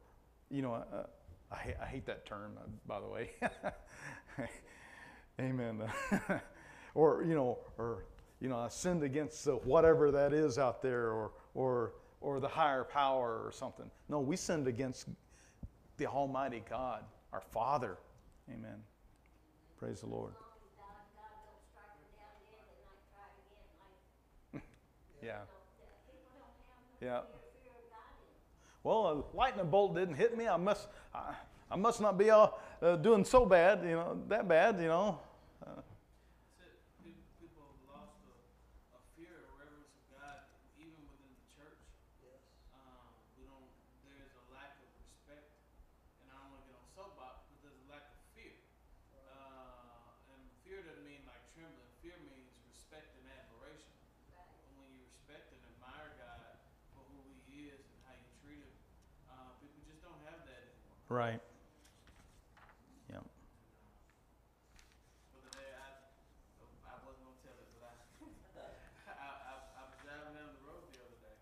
[0.49, 1.03] you know, uh,
[1.51, 3.31] I, hate, I, hate that term, uh, by the way.
[5.39, 5.81] Amen.
[6.95, 8.05] or, you know, or,
[8.39, 12.47] you know, I sinned against uh, whatever that is out there, or, or, or the
[12.47, 13.89] higher power, or something.
[14.07, 15.07] No, we sinned against
[15.97, 17.03] the Almighty God,
[17.33, 17.97] our Father.
[18.49, 18.83] Amen.
[19.79, 20.33] Praise the Lord.
[25.23, 25.41] Yeah.
[27.01, 27.21] Yeah.
[28.83, 30.47] Well, a lightning bolt didn't hit me.
[30.47, 31.33] I must, I,
[31.69, 35.19] I must not be all, uh, doing so bad, you know, that bad, you know.
[35.61, 35.69] Uh,
[36.57, 36.81] That's it.
[37.05, 38.33] People, people have lost a,
[38.97, 40.41] a fear, a reverence of God,
[40.81, 41.77] even within the church.
[42.25, 42.41] Yes.
[42.73, 43.05] Um,
[43.37, 43.69] we don't.
[44.09, 45.45] There's a lack of respect,
[46.25, 48.57] and I don't want to get on soapbox, but there's a lack of fear.
[49.29, 51.85] Uh, and fear doesn't mean like trembling.
[52.01, 53.93] Fear means respect and admiration.
[54.33, 56.57] And when you respect and admire God
[56.97, 58.73] for who He is and how you treat Him,
[59.29, 60.97] uh, people just don't have that anymore.
[61.11, 61.43] Right.
[63.11, 63.19] Yeah.
[65.35, 65.91] But today I,
[66.87, 67.99] I wasn't gonna tell it, but I,
[69.11, 71.35] I, I, I was driving down the road the other day,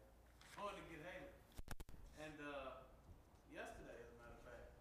[0.58, 1.38] going to get Haley,
[2.18, 2.82] and uh,
[3.54, 4.74] yesterday, as a matter of fact,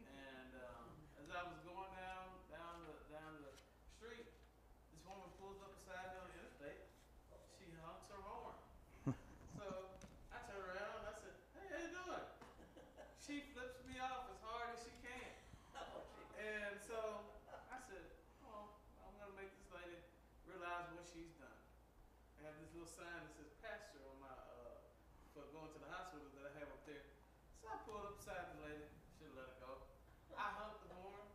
[0.00, 0.88] and um,
[1.20, 3.52] as I was going down down the down the
[4.00, 4.32] street,
[4.96, 6.88] this woman pulls up beside me on the interstate.
[7.60, 8.56] She honks her horn.
[9.60, 9.92] so
[10.32, 12.26] I turn around and I said, "Hey, how you doing?"
[13.26, 15.34] She flips me off as hard as she can.
[16.38, 16.94] And so
[17.50, 18.06] I said,
[18.46, 18.70] oh,
[19.02, 19.98] I'm going to make this lady
[20.46, 21.58] realize what she's done.
[22.38, 24.78] I have this little sign that says pastor on my, uh,
[25.34, 27.02] for going to the hospital that I have up there.
[27.58, 28.86] So I pulled up beside the lady.
[29.18, 29.90] Should have let her go.
[30.38, 31.26] I humped the horn.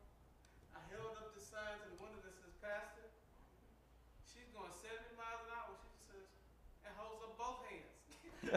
[0.72, 3.04] I held up the sign to the window that says pastor.
[4.24, 5.76] She's going 70 miles an hour.
[5.76, 6.24] She just says,
[6.88, 8.00] and holds up both hands.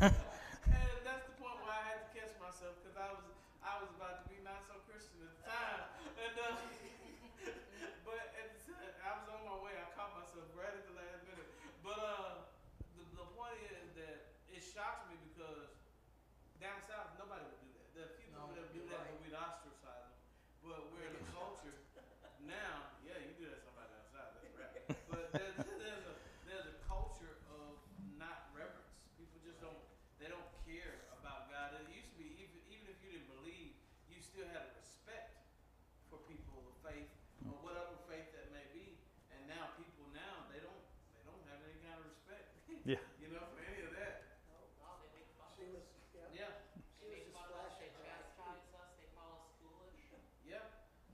[0.00, 3.28] and that's the point where I had to catch myself because I was
[3.60, 5.84] I was about to be not so Christian at the time,
[6.16, 6.56] and uh,
[8.04, 9.76] but at the time, I was on my way.
[9.76, 11.48] I caught myself right at the last minute.
[11.82, 12.32] But uh,
[12.96, 14.16] the, the point is that
[14.48, 15.68] it shocks me because
[16.58, 17.84] down south nobody would do that.
[17.92, 19.08] There are a few No, people that do you're that, right.
[19.08, 20.16] but we'd ostracize them.
[20.62, 21.72] But we're in a culture
[22.38, 22.84] now.
[23.04, 24.32] Yeah, you do that to somebody down south.
[24.32, 24.72] That's right.
[25.08, 27.76] But there's, there's a there's a culture of
[28.16, 28.92] not reverence.
[29.16, 29.80] People just don't
[30.20, 31.72] they don't care about God.
[31.76, 33.72] It used to be even even if you didn't believe,
[34.08, 35.36] you still had a respect
[36.08, 37.12] for people of faith
[37.44, 37.60] or mm.
[37.60, 38.96] whatever faith that may be.
[39.28, 40.80] And now people now they don't
[41.12, 42.56] they don't have any kind of respect.
[42.88, 43.04] Yeah.
[43.20, 44.24] you know, for any of that.
[44.80, 45.92] Oh, they make fun She of was, us.
[46.16, 46.48] yeah, Yeah,
[46.96, 49.44] she They was make just fun of us, they her chastise us, they call us
[49.60, 49.92] foolish,
[50.40, 50.64] yeah.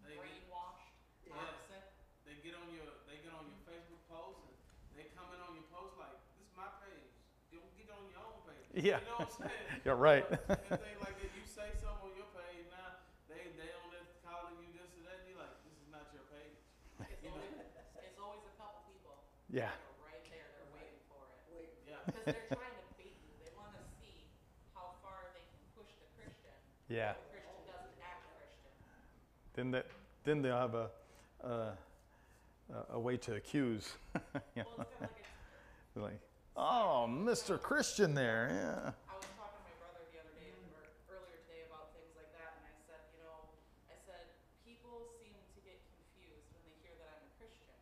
[0.07, 0.95] They get, brainwashed,
[1.27, 1.51] Yeah.
[2.23, 4.39] they get on your they get on your Facebook post
[4.87, 7.11] and they comment on your post like this is my page.
[7.51, 8.71] Don't get on your own page.
[8.79, 9.03] Yeah.
[9.03, 9.67] You know what I'm saying?
[9.85, 10.23] You're right.
[10.31, 11.31] and things like that.
[11.35, 12.95] You say something on your page now,
[13.29, 15.19] they they on there calling you this and that.
[15.23, 16.59] And you're like, this is not your page.
[17.09, 17.41] It's You know?
[17.41, 17.55] always,
[18.03, 19.17] it's always a couple people.
[19.57, 19.73] Yeah.
[19.73, 21.41] that are right there, they're waiting for it.
[21.49, 21.97] Wait, Yeah.
[22.05, 24.29] Because they're trying to bait you, they wanna see
[24.77, 26.53] how far they can push the Christian.
[26.93, 27.17] Yeah.
[27.17, 28.73] The Christian doesn't act Christian.
[29.57, 29.87] Then that,
[30.29, 30.93] then they'll have a,
[31.41, 31.73] uh,
[32.93, 33.97] a way to accuse.
[34.53, 35.25] you Well, know, it's kinda like
[35.97, 36.21] it's, like,
[36.61, 37.57] oh, Mr.
[37.57, 38.53] Christian there.
[38.53, 38.93] Yeah.
[39.09, 40.85] I was talking to my brother the other day, or
[41.17, 43.49] earlier today, about things like that, and I said, you know,
[43.89, 44.29] I said,
[44.69, 47.73] people seem to get confused when they hear that I'm a Christian.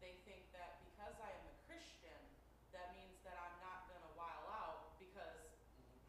[0.00, 2.16] They think that because I am a Christian,
[2.72, 5.52] that means that I'm not gonna while out because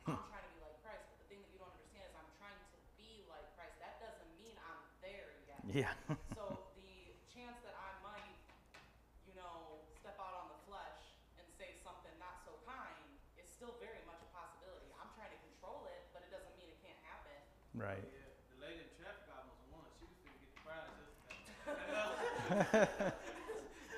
[0.08, 1.04] I'm trying to be like Christ.
[1.12, 3.76] But the thing that you don't understand is I'm trying to be like Christ.
[3.84, 5.60] That doesn't mean I'm there yet.
[5.72, 5.92] Yeah.
[6.36, 8.36] So the chance that I might,
[9.30, 13.08] you know, step out on the flesh and say something not so kind
[13.40, 14.90] is still very much a possibility.
[15.00, 17.38] I'm trying to control it, but it doesn't mean it can't happen.
[17.78, 18.04] Right.
[18.04, 19.86] Yeah, the lady in traffic almost won.
[19.96, 21.72] She was gonna get the prize yesterday.
[21.72, 23.16] And, uh,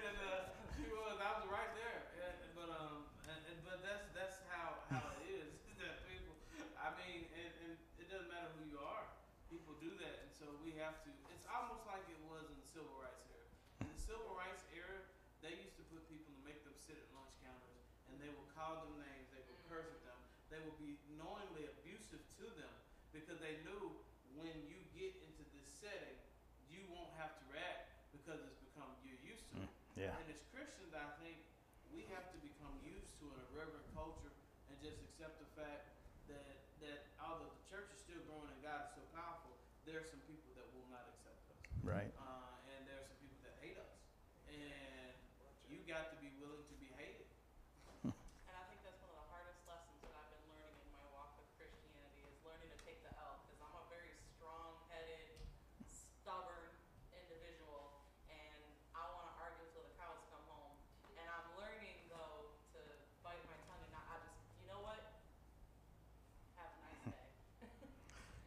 [0.04, 1.16] and, uh, she was.
[1.18, 1.98] I was right there.
[2.22, 5.50] And, and- but um, and, and, but that's that's how how it is.
[5.74, 6.36] is that people.
[6.78, 9.08] I mean, and, and it doesn't matter who you are.
[9.50, 11.10] People do that, and so we have to.
[11.34, 13.46] It's almost like it was in the civil rights era.
[13.86, 14.98] In the civil rights era,
[15.46, 18.48] they used to put people to make them sit at lunch counters, and they will
[18.52, 19.28] call them names.
[19.32, 20.20] They will curse at them.
[20.52, 22.74] They will be knowingly abusive to them
[23.16, 23.96] because they knew
[24.36, 26.20] when you get into this setting,
[26.68, 30.10] you won't have to react because it's become you're used to mm, it.
[30.10, 30.18] Yeah.
[30.20, 31.40] And as Christians, I think
[31.94, 34.34] we have to become used to an irreverent culture
[34.70, 35.90] and just accept the fact
[36.30, 39.56] that that although the church is still growing and God is so powerful,
[39.88, 42.13] there are some people that will not accept us, Right.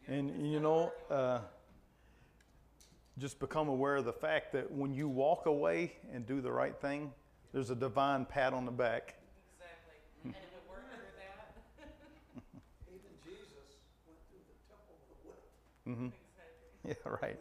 [0.09, 1.41] And you know, uh,
[3.19, 6.77] just become aware of the fact that when you walk away and do the right
[6.81, 7.13] thing,
[7.53, 9.17] there's a divine pat on the back.
[9.59, 10.35] Exactly.
[12.89, 13.67] Even Jesus
[14.07, 15.35] went through the temple.
[15.89, 16.11] Mm-hmm.
[16.85, 17.13] Exactly.
[17.13, 17.39] Yeah, right.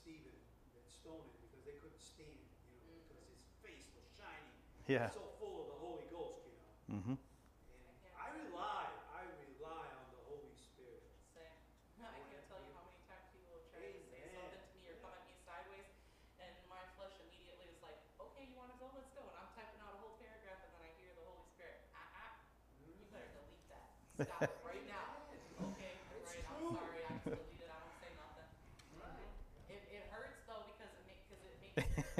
[0.00, 0.32] Stephen
[0.72, 3.04] that stoned him because they couldn't stand it, you know, mm-hmm.
[3.04, 4.56] because his face was shining.
[4.88, 5.12] Yeah.
[5.12, 6.72] So full of the Holy Ghost, you know.
[6.96, 7.16] Mm-hmm.
[7.20, 11.04] And I rely, I rely on the Holy Spirit.
[11.36, 11.52] Same.
[12.00, 13.92] I can't tell you how many times people will try Amen.
[13.92, 15.92] to say something to me or come at me sideways,
[16.40, 18.88] and my flesh immediately is like, okay, you want to go?
[18.96, 19.20] Let's go.
[19.28, 22.08] And I'm typing out a whole paragraph, and then I hear the Holy Spirit, ah,
[22.24, 22.32] ah,
[22.80, 23.12] you mm-hmm.
[23.12, 23.92] better delete that.
[24.16, 24.48] Stop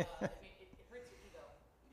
[0.24, 1.44] it hurts your ego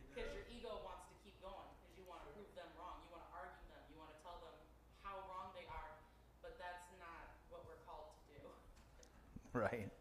[0.07, 3.03] because your ego wants to keep going because you want to prove them wrong.
[3.03, 3.83] You want to argue them.
[3.91, 4.55] You want to tell them
[5.03, 5.91] how wrong they are,
[6.39, 8.41] but that's not what we're called to do.
[9.51, 9.91] Right.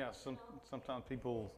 [0.00, 0.38] Yeah, some,
[0.70, 1.52] sometimes people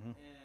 [0.00, 0.10] Mm-hmm.
[0.10, 0.39] And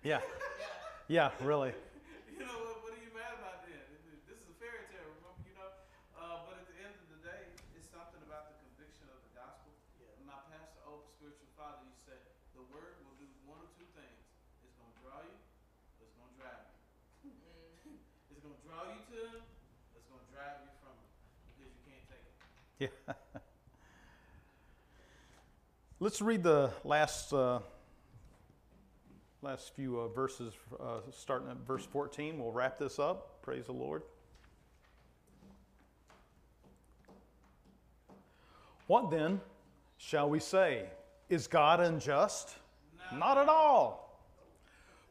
[0.00, 0.24] Yeah.
[1.12, 1.76] yeah, really.
[2.32, 3.84] you know, what, what, are you mad about then?
[4.24, 5.68] This is a fairy tale, remember, you know?
[6.16, 9.28] Uh, but at the end of the day, it's something about the conviction of the
[9.36, 9.76] gospel.
[10.00, 10.08] Yeah.
[10.24, 12.16] My pastor, old spiritual father, you said,
[12.56, 14.24] the word will do one or two things.
[14.64, 15.36] It's going to draw you,
[16.00, 17.36] or it's going to drive you.
[17.36, 18.00] Mm-hmm.
[18.32, 21.12] it's going to draw you to him, or it's going to drive you from him,
[21.44, 22.88] because you can't take it.
[22.88, 22.96] Yeah.
[26.00, 27.60] Let's read the last uh,
[29.42, 32.38] last few uh, verses, uh, starting at verse 14.
[32.38, 33.40] We'll wrap this up.
[33.42, 34.02] Praise the Lord.
[38.86, 39.40] What then
[39.96, 40.84] shall we say?
[41.28, 42.54] Is God unjust?
[43.16, 44.20] Not at all.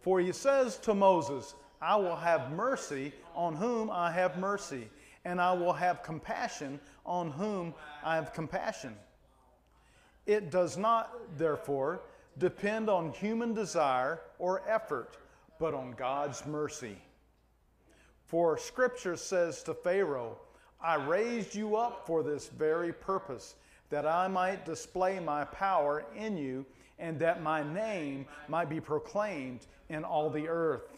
[0.02, 4.90] For he says to Moses, I will have mercy on whom I have mercy,
[5.26, 7.74] and I will have compassion on whom
[8.04, 8.96] I have compassion.
[10.26, 12.02] It does not, therefore,
[12.38, 15.18] depend on human desire or effort,
[15.60, 16.98] but on God's mercy.
[18.26, 20.38] For Scripture says to Pharaoh,
[20.82, 23.56] I raised you up for this very purpose,
[23.90, 26.66] that I might display my power in you,
[27.00, 30.96] and that my name might be proclaimed in all the earth.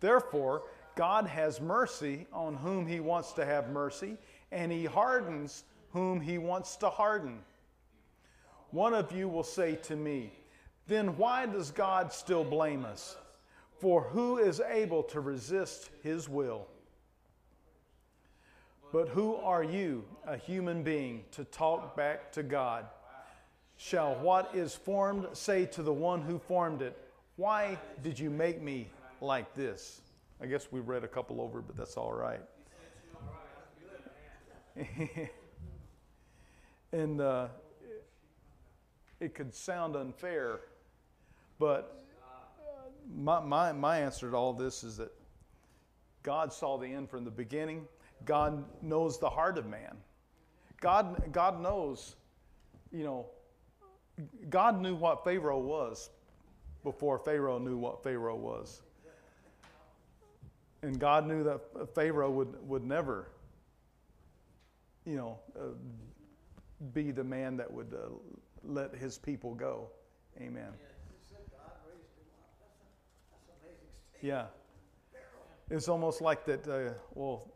[0.00, 0.62] Therefore,
[0.94, 4.16] God has mercy on whom he wants to have mercy,
[4.52, 7.40] and he hardens whom he wants to harden.
[8.76, 10.34] One of you will say to me,
[10.86, 13.16] Then why does God still blame us?
[13.78, 16.66] For who is able to resist his will?
[18.92, 22.84] But who are you, a human being, to talk back to God?
[23.78, 26.98] Shall what is formed say to the one who formed it,
[27.36, 28.90] Why did you make me
[29.22, 30.02] like this?
[30.38, 32.42] I guess we read a couple over, but that's all right.
[36.92, 37.48] and uh,
[39.20, 40.60] it could sound unfair,
[41.58, 42.04] but
[43.14, 45.12] my, my, my answer to all this is that
[46.22, 47.86] God saw the end from the beginning.
[48.24, 49.96] God knows the heart of man.
[50.80, 52.16] God, God knows,
[52.92, 53.26] you know,
[54.50, 56.10] God knew what Pharaoh was
[56.82, 58.82] before Pharaoh knew what Pharaoh was.
[60.82, 63.28] And God knew that Pharaoh would, would never,
[65.04, 65.68] you know, uh,
[66.92, 68.08] be the man that would uh,
[68.68, 69.88] let his people go.
[70.40, 70.72] Amen.
[74.22, 74.46] Yeah.
[75.70, 77.50] It's almost like that, uh, well,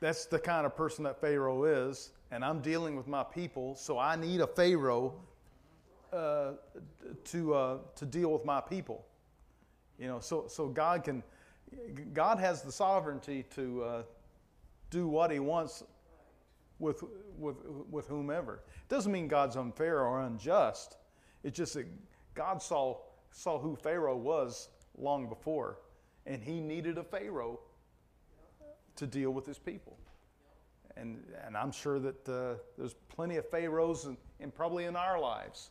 [0.00, 3.98] that's the kind of person that Pharaoh is, and I'm dealing with my people, so
[3.98, 5.14] I need a Pharaoh
[6.12, 6.52] uh,
[7.24, 9.04] to, uh, to deal with my people.
[9.98, 11.22] You know, so, so God can,
[12.12, 14.02] God has the sovereignty to uh,
[14.90, 15.82] do what He wants
[16.78, 17.02] with,
[17.38, 17.56] with,
[17.90, 18.54] with whomever.
[18.54, 20.96] It doesn't mean God's unfair or unjust.
[21.42, 21.86] It's just that
[22.34, 22.98] God saw,
[23.30, 25.78] saw who Pharaoh was long before,
[26.26, 27.60] and He needed a Pharaoh
[28.96, 29.96] to deal with His people.
[30.96, 35.70] And, and I'm sure that uh, there's plenty of Pharaohs and, probably in our lives.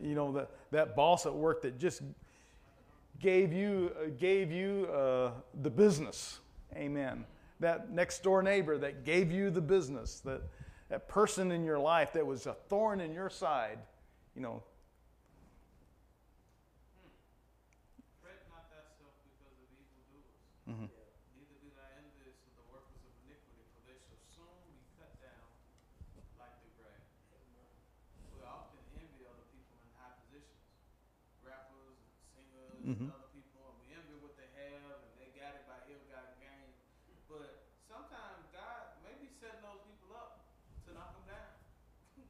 [0.00, 2.02] You know, that, that boss at work that just
[3.20, 5.32] gave you, uh, gave you uh,
[5.62, 6.40] the business.
[6.74, 7.24] Amen.
[7.64, 10.44] That next door neighbor that gave you the business, that,
[10.92, 13.80] that person in your life that was a thorn in your side,
[14.36, 14.60] you know.
[18.20, 20.28] Fret not thyself because of evildoers.
[20.68, 20.92] Mm-hmm.
[20.92, 25.16] Neither be thou envious of the workers of iniquity, for they shall soon be cut
[25.24, 25.48] down
[26.36, 27.08] like the grass.
[28.36, 30.68] We often envy other people in high positions,
[31.40, 33.08] rappers and singers Mhm.
[33.08, 36.36] and other people, and we envy what they have, and they got it by ill-gotten
[36.44, 36.76] gain.
[37.24, 40.44] But sometimes God may be setting those people up
[40.86, 41.50] to knock them down.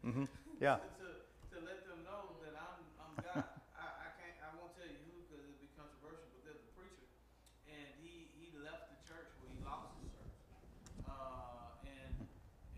[0.06, 0.26] Mm-hmm.
[0.64, 0.80] Yeah.
[1.04, 1.08] to,
[1.52, 3.44] to, let them know that I'm, I'm God.
[3.76, 6.72] I, I can't, I won't tell you who because it'd be controversial, but there's a
[6.72, 7.04] preacher,
[7.68, 10.40] and he, he left the church where he lost his church.
[11.04, 12.16] Uh, and,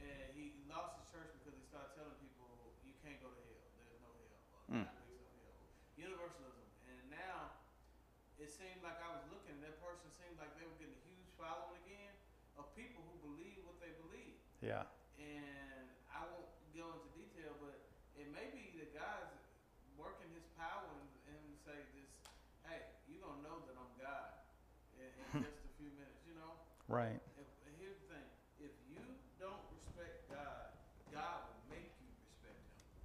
[0.02, 3.70] and he lost his church because he started telling people, you can't go to hell.
[3.78, 4.34] There's no hell.
[4.50, 4.82] Or Mm.
[4.82, 5.70] No hell.
[5.94, 6.66] Universalism.
[6.90, 7.54] And now,
[8.42, 11.30] it seemed like I was looking, that person seemed like they were getting a huge
[11.38, 12.18] following again
[12.58, 14.90] of people who believe what they believe Yeah.
[15.22, 17.72] and I won't go into detail, but
[18.20, 19.32] it may be that God's
[19.96, 20.92] working His power
[21.24, 22.12] in him to say this.
[22.68, 24.44] Hey, you're gonna know that I'm God
[25.00, 26.20] in, in just a few minutes.
[26.28, 26.52] You know.
[26.88, 27.20] Right.
[27.34, 27.46] If,
[27.76, 28.24] here's the thing:
[28.58, 30.64] if you don't respect God,
[31.10, 32.58] God will make you respect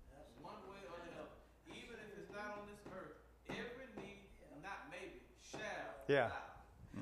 [0.10, 0.22] Him.
[0.38, 1.36] One way or the other.
[1.66, 3.12] Even if it's not on this earth,
[3.48, 4.20] every knee,
[4.60, 6.28] not maybe, shall Yeah.
[6.28, 6.52] bow.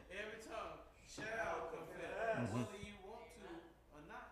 [0.10, 4.28] Every tongue shall confess, whether you want to or not.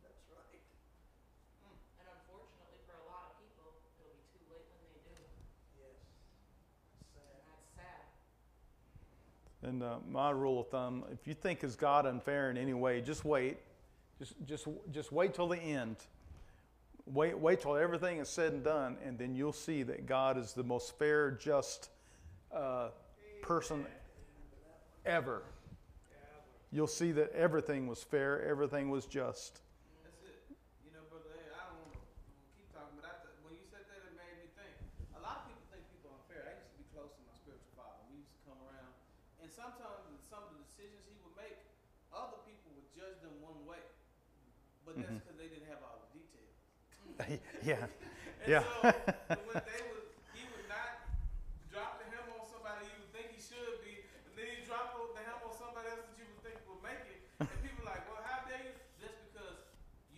[0.00, 0.58] That's right.
[1.96, 5.24] And unfortunately for a lot of people, it'll be too late when they do.
[5.72, 5.94] Yes.
[7.14, 8.02] And Sad.
[9.38, 12.74] that's And uh, my rule of thumb: if you think is God unfair in any
[12.74, 13.58] way, just wait.
[14.18, 15.96] Just, just, just wait till the end.
[17.06, 20.52] Wait, wait till everything is said and done, and then you'll see that God is
[20.52, 21.90] the most fair, just
[22.54, 22.90] uh,
[23.42, 23.84] person
[25.04, 25.42] ever.
[26.70, 29.60] You'll see that everything was fair, everything was just.
[30.06, 30.40] That's it.
[30.86, 32.00] You know, brother, hey, I don't want to
[32.56, 34.72] keep talking, but I th- when you said that, it made me think.
[35.18, 36.48] A lot of people think people are unfair.
[36.48, 37.98] I used to be close to my spiritual father.
[38.08, 38.88] We used to come around,
[39.44, 41.60] and sometimes with some of the decisions he would make,
[42.14, 43.82] other people would judge them one way,
[44.88, 45.20] but that's Mhm.
[45.20, 46.56] because they didn't have all the details.
[47.66, 47.86] yeah,
[48.42, 48.62] And Yeah.
[48.66, 48.90] so
[49.46, 51.06] when they would, he would not
[51.70, 54.90] drop the hammer on somebody you would think he should be, and then he drop
[54.98, 57.20] the hammer on somebody else that you would think would make it.
[57.42, 58.74] And people are like, well, how dare you?
[58.98, 59.58] Just because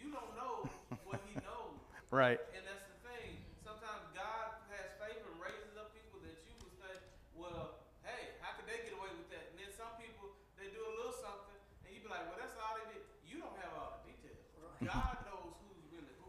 [0.01, 0.69] you don't know
[1.09, 1.77] what he knows.
[2.09, 2.41] right.
[2.57, 3.41] And that's the thing.
[3.65, 6.95] Sometimes God has favor and raises up people that you would say,
[7.37, 9.53] well, hey, how could they get away with that?
[9.53, 12.57] And then some people, they do a little something, and you be like, well, that's
[12.61, 13.05] all they did.
[13.29, 14.41] You don't have all the details.
[14.85, 16.29] God knows who's really who.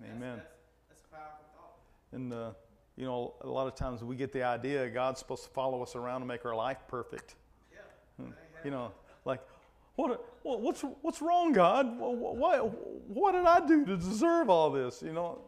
[0.00, 0.36] That's- Amen.
[0.38, 0.48] That's,
[0.88, 1.76] that's a powerful thought.
[2.12, 2.50] And, uh,
[2.96, 5.94] you know, a lot of times we get the idea God's supposed to follow us
[5.94, 7.36] around and make our life perfect.
[7.72, 7.78] Yeah.
[8.24, 8.32] Hmm.
[8.64, 8.90] You know,
[9.24, 9.40] like,
[9.94, 11.96] what, what, what's, what's wrong, God?
[11.98, 15.02] What, what, what did I do to deserve all this?
[15.02, 15.38] You know,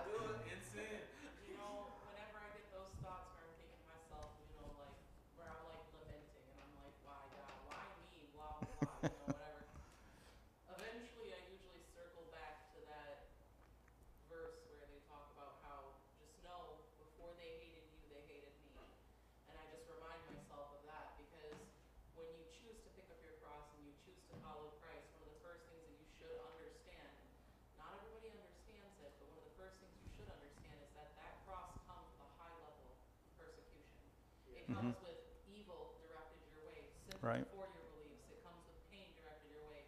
[0.00, 0.96] Do it in sin.
[1.44, 4.96] You know, whenever I get those thoughts where I'm thinking to myself, you know, like
[5.36, 9.12] where I'm like lamenting and I'm like, why God, why me, blah blah blah, you
[9.12, 9.64] know, whatever.
[10.76, 13.28] Eventually, I usually circle back to that
[14.28, 18.72] verse where they talk about how just know before they hated you, they hated me,
[19.46, 21.60] and I just remind myself of that because
[22.18, 25.22] when you choose to pick up your cross and you choose to follow Christ, one
[25.28, 27.08] of the first things that you should understand
[27.80, 31.16] not everybody understands it, but one of the first things you should understand is that
[31.16, 32.96] that cross comes with a high level of
[33.40, 34.04] persecution.
[34.52, 34.94] It Mm-hmm.
[34.94, 35.18] comes with
[35.50, 36.86] evil directed your way
[37.18, 37.42] Right.
[37.50, 38.22] for your beliefs.
[38.30, 39.82] It comes with pain directed your way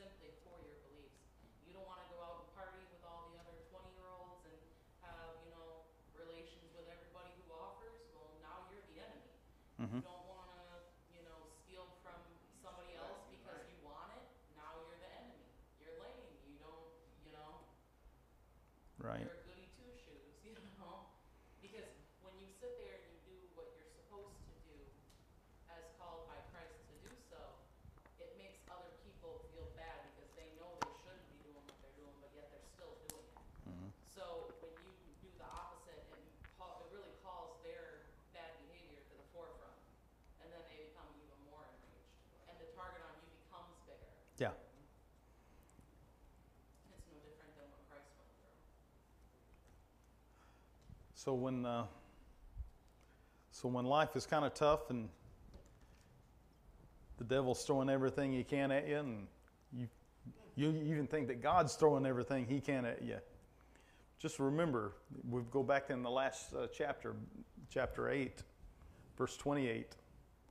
[0.00, 1.20] simply for your beliefs.
[1.68, 4.40] You don't want to go out and party with all the other 20 year olds
[4.48, 4.56] and
[5.04, 5.84] have, you know,
[6.16, 7.92] relations with everybody who offers.
[8.16, 9.36] Well, now you're the enemy.
[9.76, 10.00] Mhm.
[10.00, 10.64] You don't want to,
[11.12, 12.16] you know, steal from
[12.64, 14.24] somebody else because you want it.
[14.56, 15.44] Now you're the enemy.
[15.76, 16.32] You're lame.
[16.48, 16.88] You don't,
[17.28, 17.68] you know,
[19.04, 19.20] right.
[19.20, 21.12] you're a goody two shoes, you know?
[21.60, 21.88] Because
[22.24, 24.76] when you sit there and you do what you're supposed to do
[25.70, 27.40] as called by Christ to do so,
[28.22, 31.96] it makes other people feel bad because they know they shouldn't be doing what they're
[31.98, 33.38] doing, but yet they're still doing it.
[33.66, 33.90] Mhm.
[34.14, 34.90] So when you
[35.22, 36.22] do the opposite, it,
[36.58, 39.78] call, it really calls their bad behavior to the forefront,
[40.42, 42.10] and then they become even more enraged,
[42.50, 44.10] and the target on you becomes bigger.
[44.38, 44.52] Yeah.
[46.90, 48.58] It's no different than what Christ went through.
[51.24, 51.84] So when, uh,
[53.52, 55.08] so when life is kind of tough and
[57.18, 59.28] the devil's throwing everything he can at you, and
[59.72, 59.86] you,
[60.56, 63.18] you even think that God's throwing everything he can at you,
[64.18, 64.94] just remember,
[65.30, 67.14] we go back in the last uh, chapter,
[67.70, 68.42] chapter 8,
[69.16, 69.94] verse 28.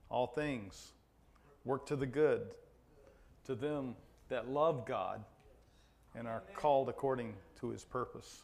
[0.10, 0.94] All things
[1.66, 2.44] work to the good
[3.44, 3.94] to them
[4.30, 5.22] that love God
[6.16, 8.44] and are called according to his purpose.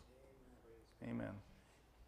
[1.10, 1.32] Amen.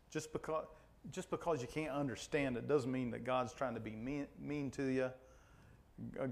[0.10, 0.65] Just because,
[1.11, 4.72] just because you can't understand it doesn't mean that God's trying to be mean, mean
[4.72, 5.10] to you.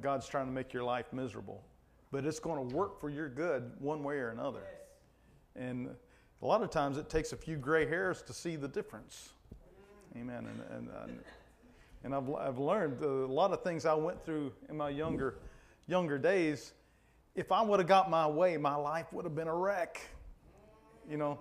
[0.02, 1.64] God's trying to make your life miserable.
[2.12, 4.64] But it's going to work for your good one way or another.
[5.56, 5.90] And
[6.42, 9.30] a lot of times it takes a few gray hairs to see the difference.
[10.16, 10.20] Mm-hmm.
[10.22, 10.48] Amen.
[10.72, 11.20] And, and,
[12.04, 15.40] and, I've, I've learned a lot of things I went through in my younger,
[15.88, 16.74] younger days.
[17.36, 20.00] If I would have got my way, my life would have been a wreck.
[21.10, 21.40] You know,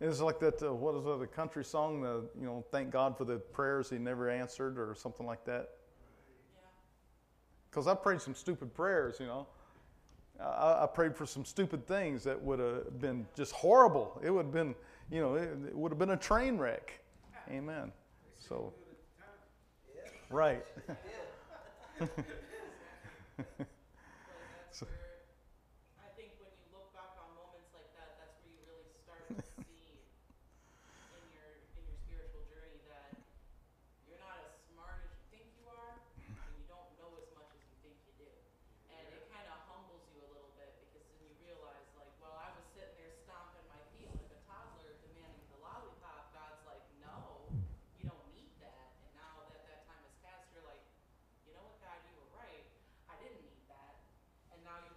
[0.00, 0.62] it's like that.
[0.62, 1.18] Uh, what is it?
[1.20, 2.00] The country song.
[2.00, 5.70] The you know, thank God for the prayers He never answered, or something like that.
[6.54, 6.60] Yeah.
[7.70, 9.16] Because I prayed some stupid prayers.
[9.20, 9.46] You know,
[10.40, 14.20] I, I prayed for some stupid things that would have been just horrible.
[14.24, 14.74] It would have been,
[15.10, 17.00] you know, it, it would have been a train wreck.
[17.50, 17.92] Amen.
[18.38, 18.72] So,
[20.30, 20.64] right.
[23.36, 23.46] But
[24.70, 25.22] that's where
[26.02, 29.22] I think when you look back on moments like that, that's where you really start
[29.30, 29.98] to see
[31.14, 33.14] in your in your spiritual journey that
[34.06, 35.94] you're not as smart as you think you are,
[36.26, 38.30] and you don't know as much as you think you do.
[38.90, 42.38] And it kind of humbles you a little bit because then you realize, like, well,
[42.38, 46.34] I was sitting there stomping my feet like a toddler demanding the lollipop.
[46.34, 47.50] God's like, no,
[47.98, 48.94] you don't need that.
[49.02, 50.82] And now that that time has passed, you're like,
[51.46, 52.66] you know what, God, you were right.
[53.10, 53.94] I didn't need that.
[54.54, 54.94] And now you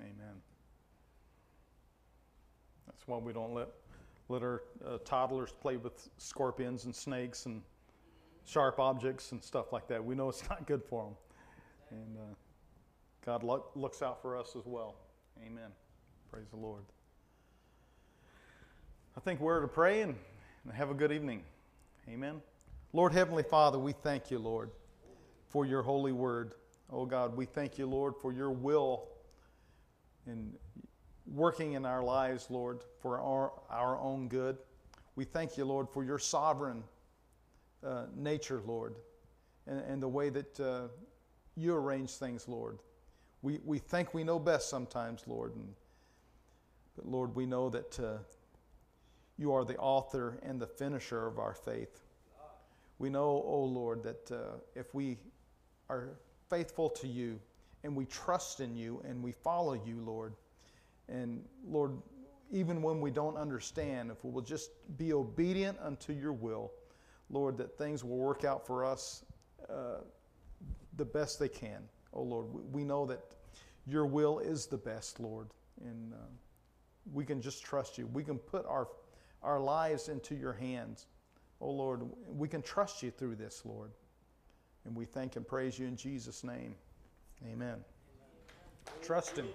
[0.00, 0.40] Amen.
[2.86, 3.68] That's why we don't let
[4.28, 7.62] let our uh, toddlers play with scorpions and snakes and
[8.44, 10.04] sharp objects and stuff like that.
[10.04, 11.14] We know it's not good for them,
[11.90, 12.34] and uh,
[13.24, 14.96] God lo- looks out for us as well.
[15.44, 15.70] Amen.
[16.30, 16.84] Praise the Lord.
[19.16, 20.14] I think we're to pray and
[20.74, 21.42] have a good evening.
[22.08, 22.40] Amen.
[22.92, 24.70] Lord Heavenly Father, we thank you, Lord,
[25.48, 26.52] for your holy word.
[26.90, 29.08] Oh God, we thank you, Lord, for your will
[30.26, 30.52] in
[31.34, 34.58] working in our lives, Lord, for our, our own good.
[35.16, 36.82] We thank you, Lord, for your sovereign
[37.84, 38.96] uh, nature, Lord,
[39.66, 40.88] and, and, the way that uh,
[41.56, 42.78] you arrange things, Lord.
[43.42, 45.68] We, we think we know best sometimes, Lord, and,
[46.96, 48.18] but Lord, we know that uh,
[49.36, 52.00] you are the author and the finisher of our faith.
[52.98, 55.18] We know, oh Lord, that uh, if we
[55.88, 56.18] are
[56.50, 57.38] faithful to you
[57.84, 60.34] and we trust in you and we follow you, Lord,
[61.08, 61.92] and Lord,
[62.50, 66.72] even when we don't understand, if we will just be obedient unto your will,
[67.30, 69.24] Lord, that things will work out for us
[69.68, 70.00] uh,
[70.96, 71.82] the best they can.
[72.12, 73.20] Oh Lord, we know that
[73.86, 75.48] your will is the best, Lord,
[75.84, 76.16] and uh,
[77.12, 78.06] we can just trust you.
[78.12, 78.88] We can put our
[79.42, 81.06] our lives into your hands.
[81.60, 83.90] Oh Lord, we can trust you through this, Lord.
[84.84, 86.74] And we thank and praise you in Jesus' name.
[87.46, 87.84] Amen.
[89.02, 89.46] Trust him.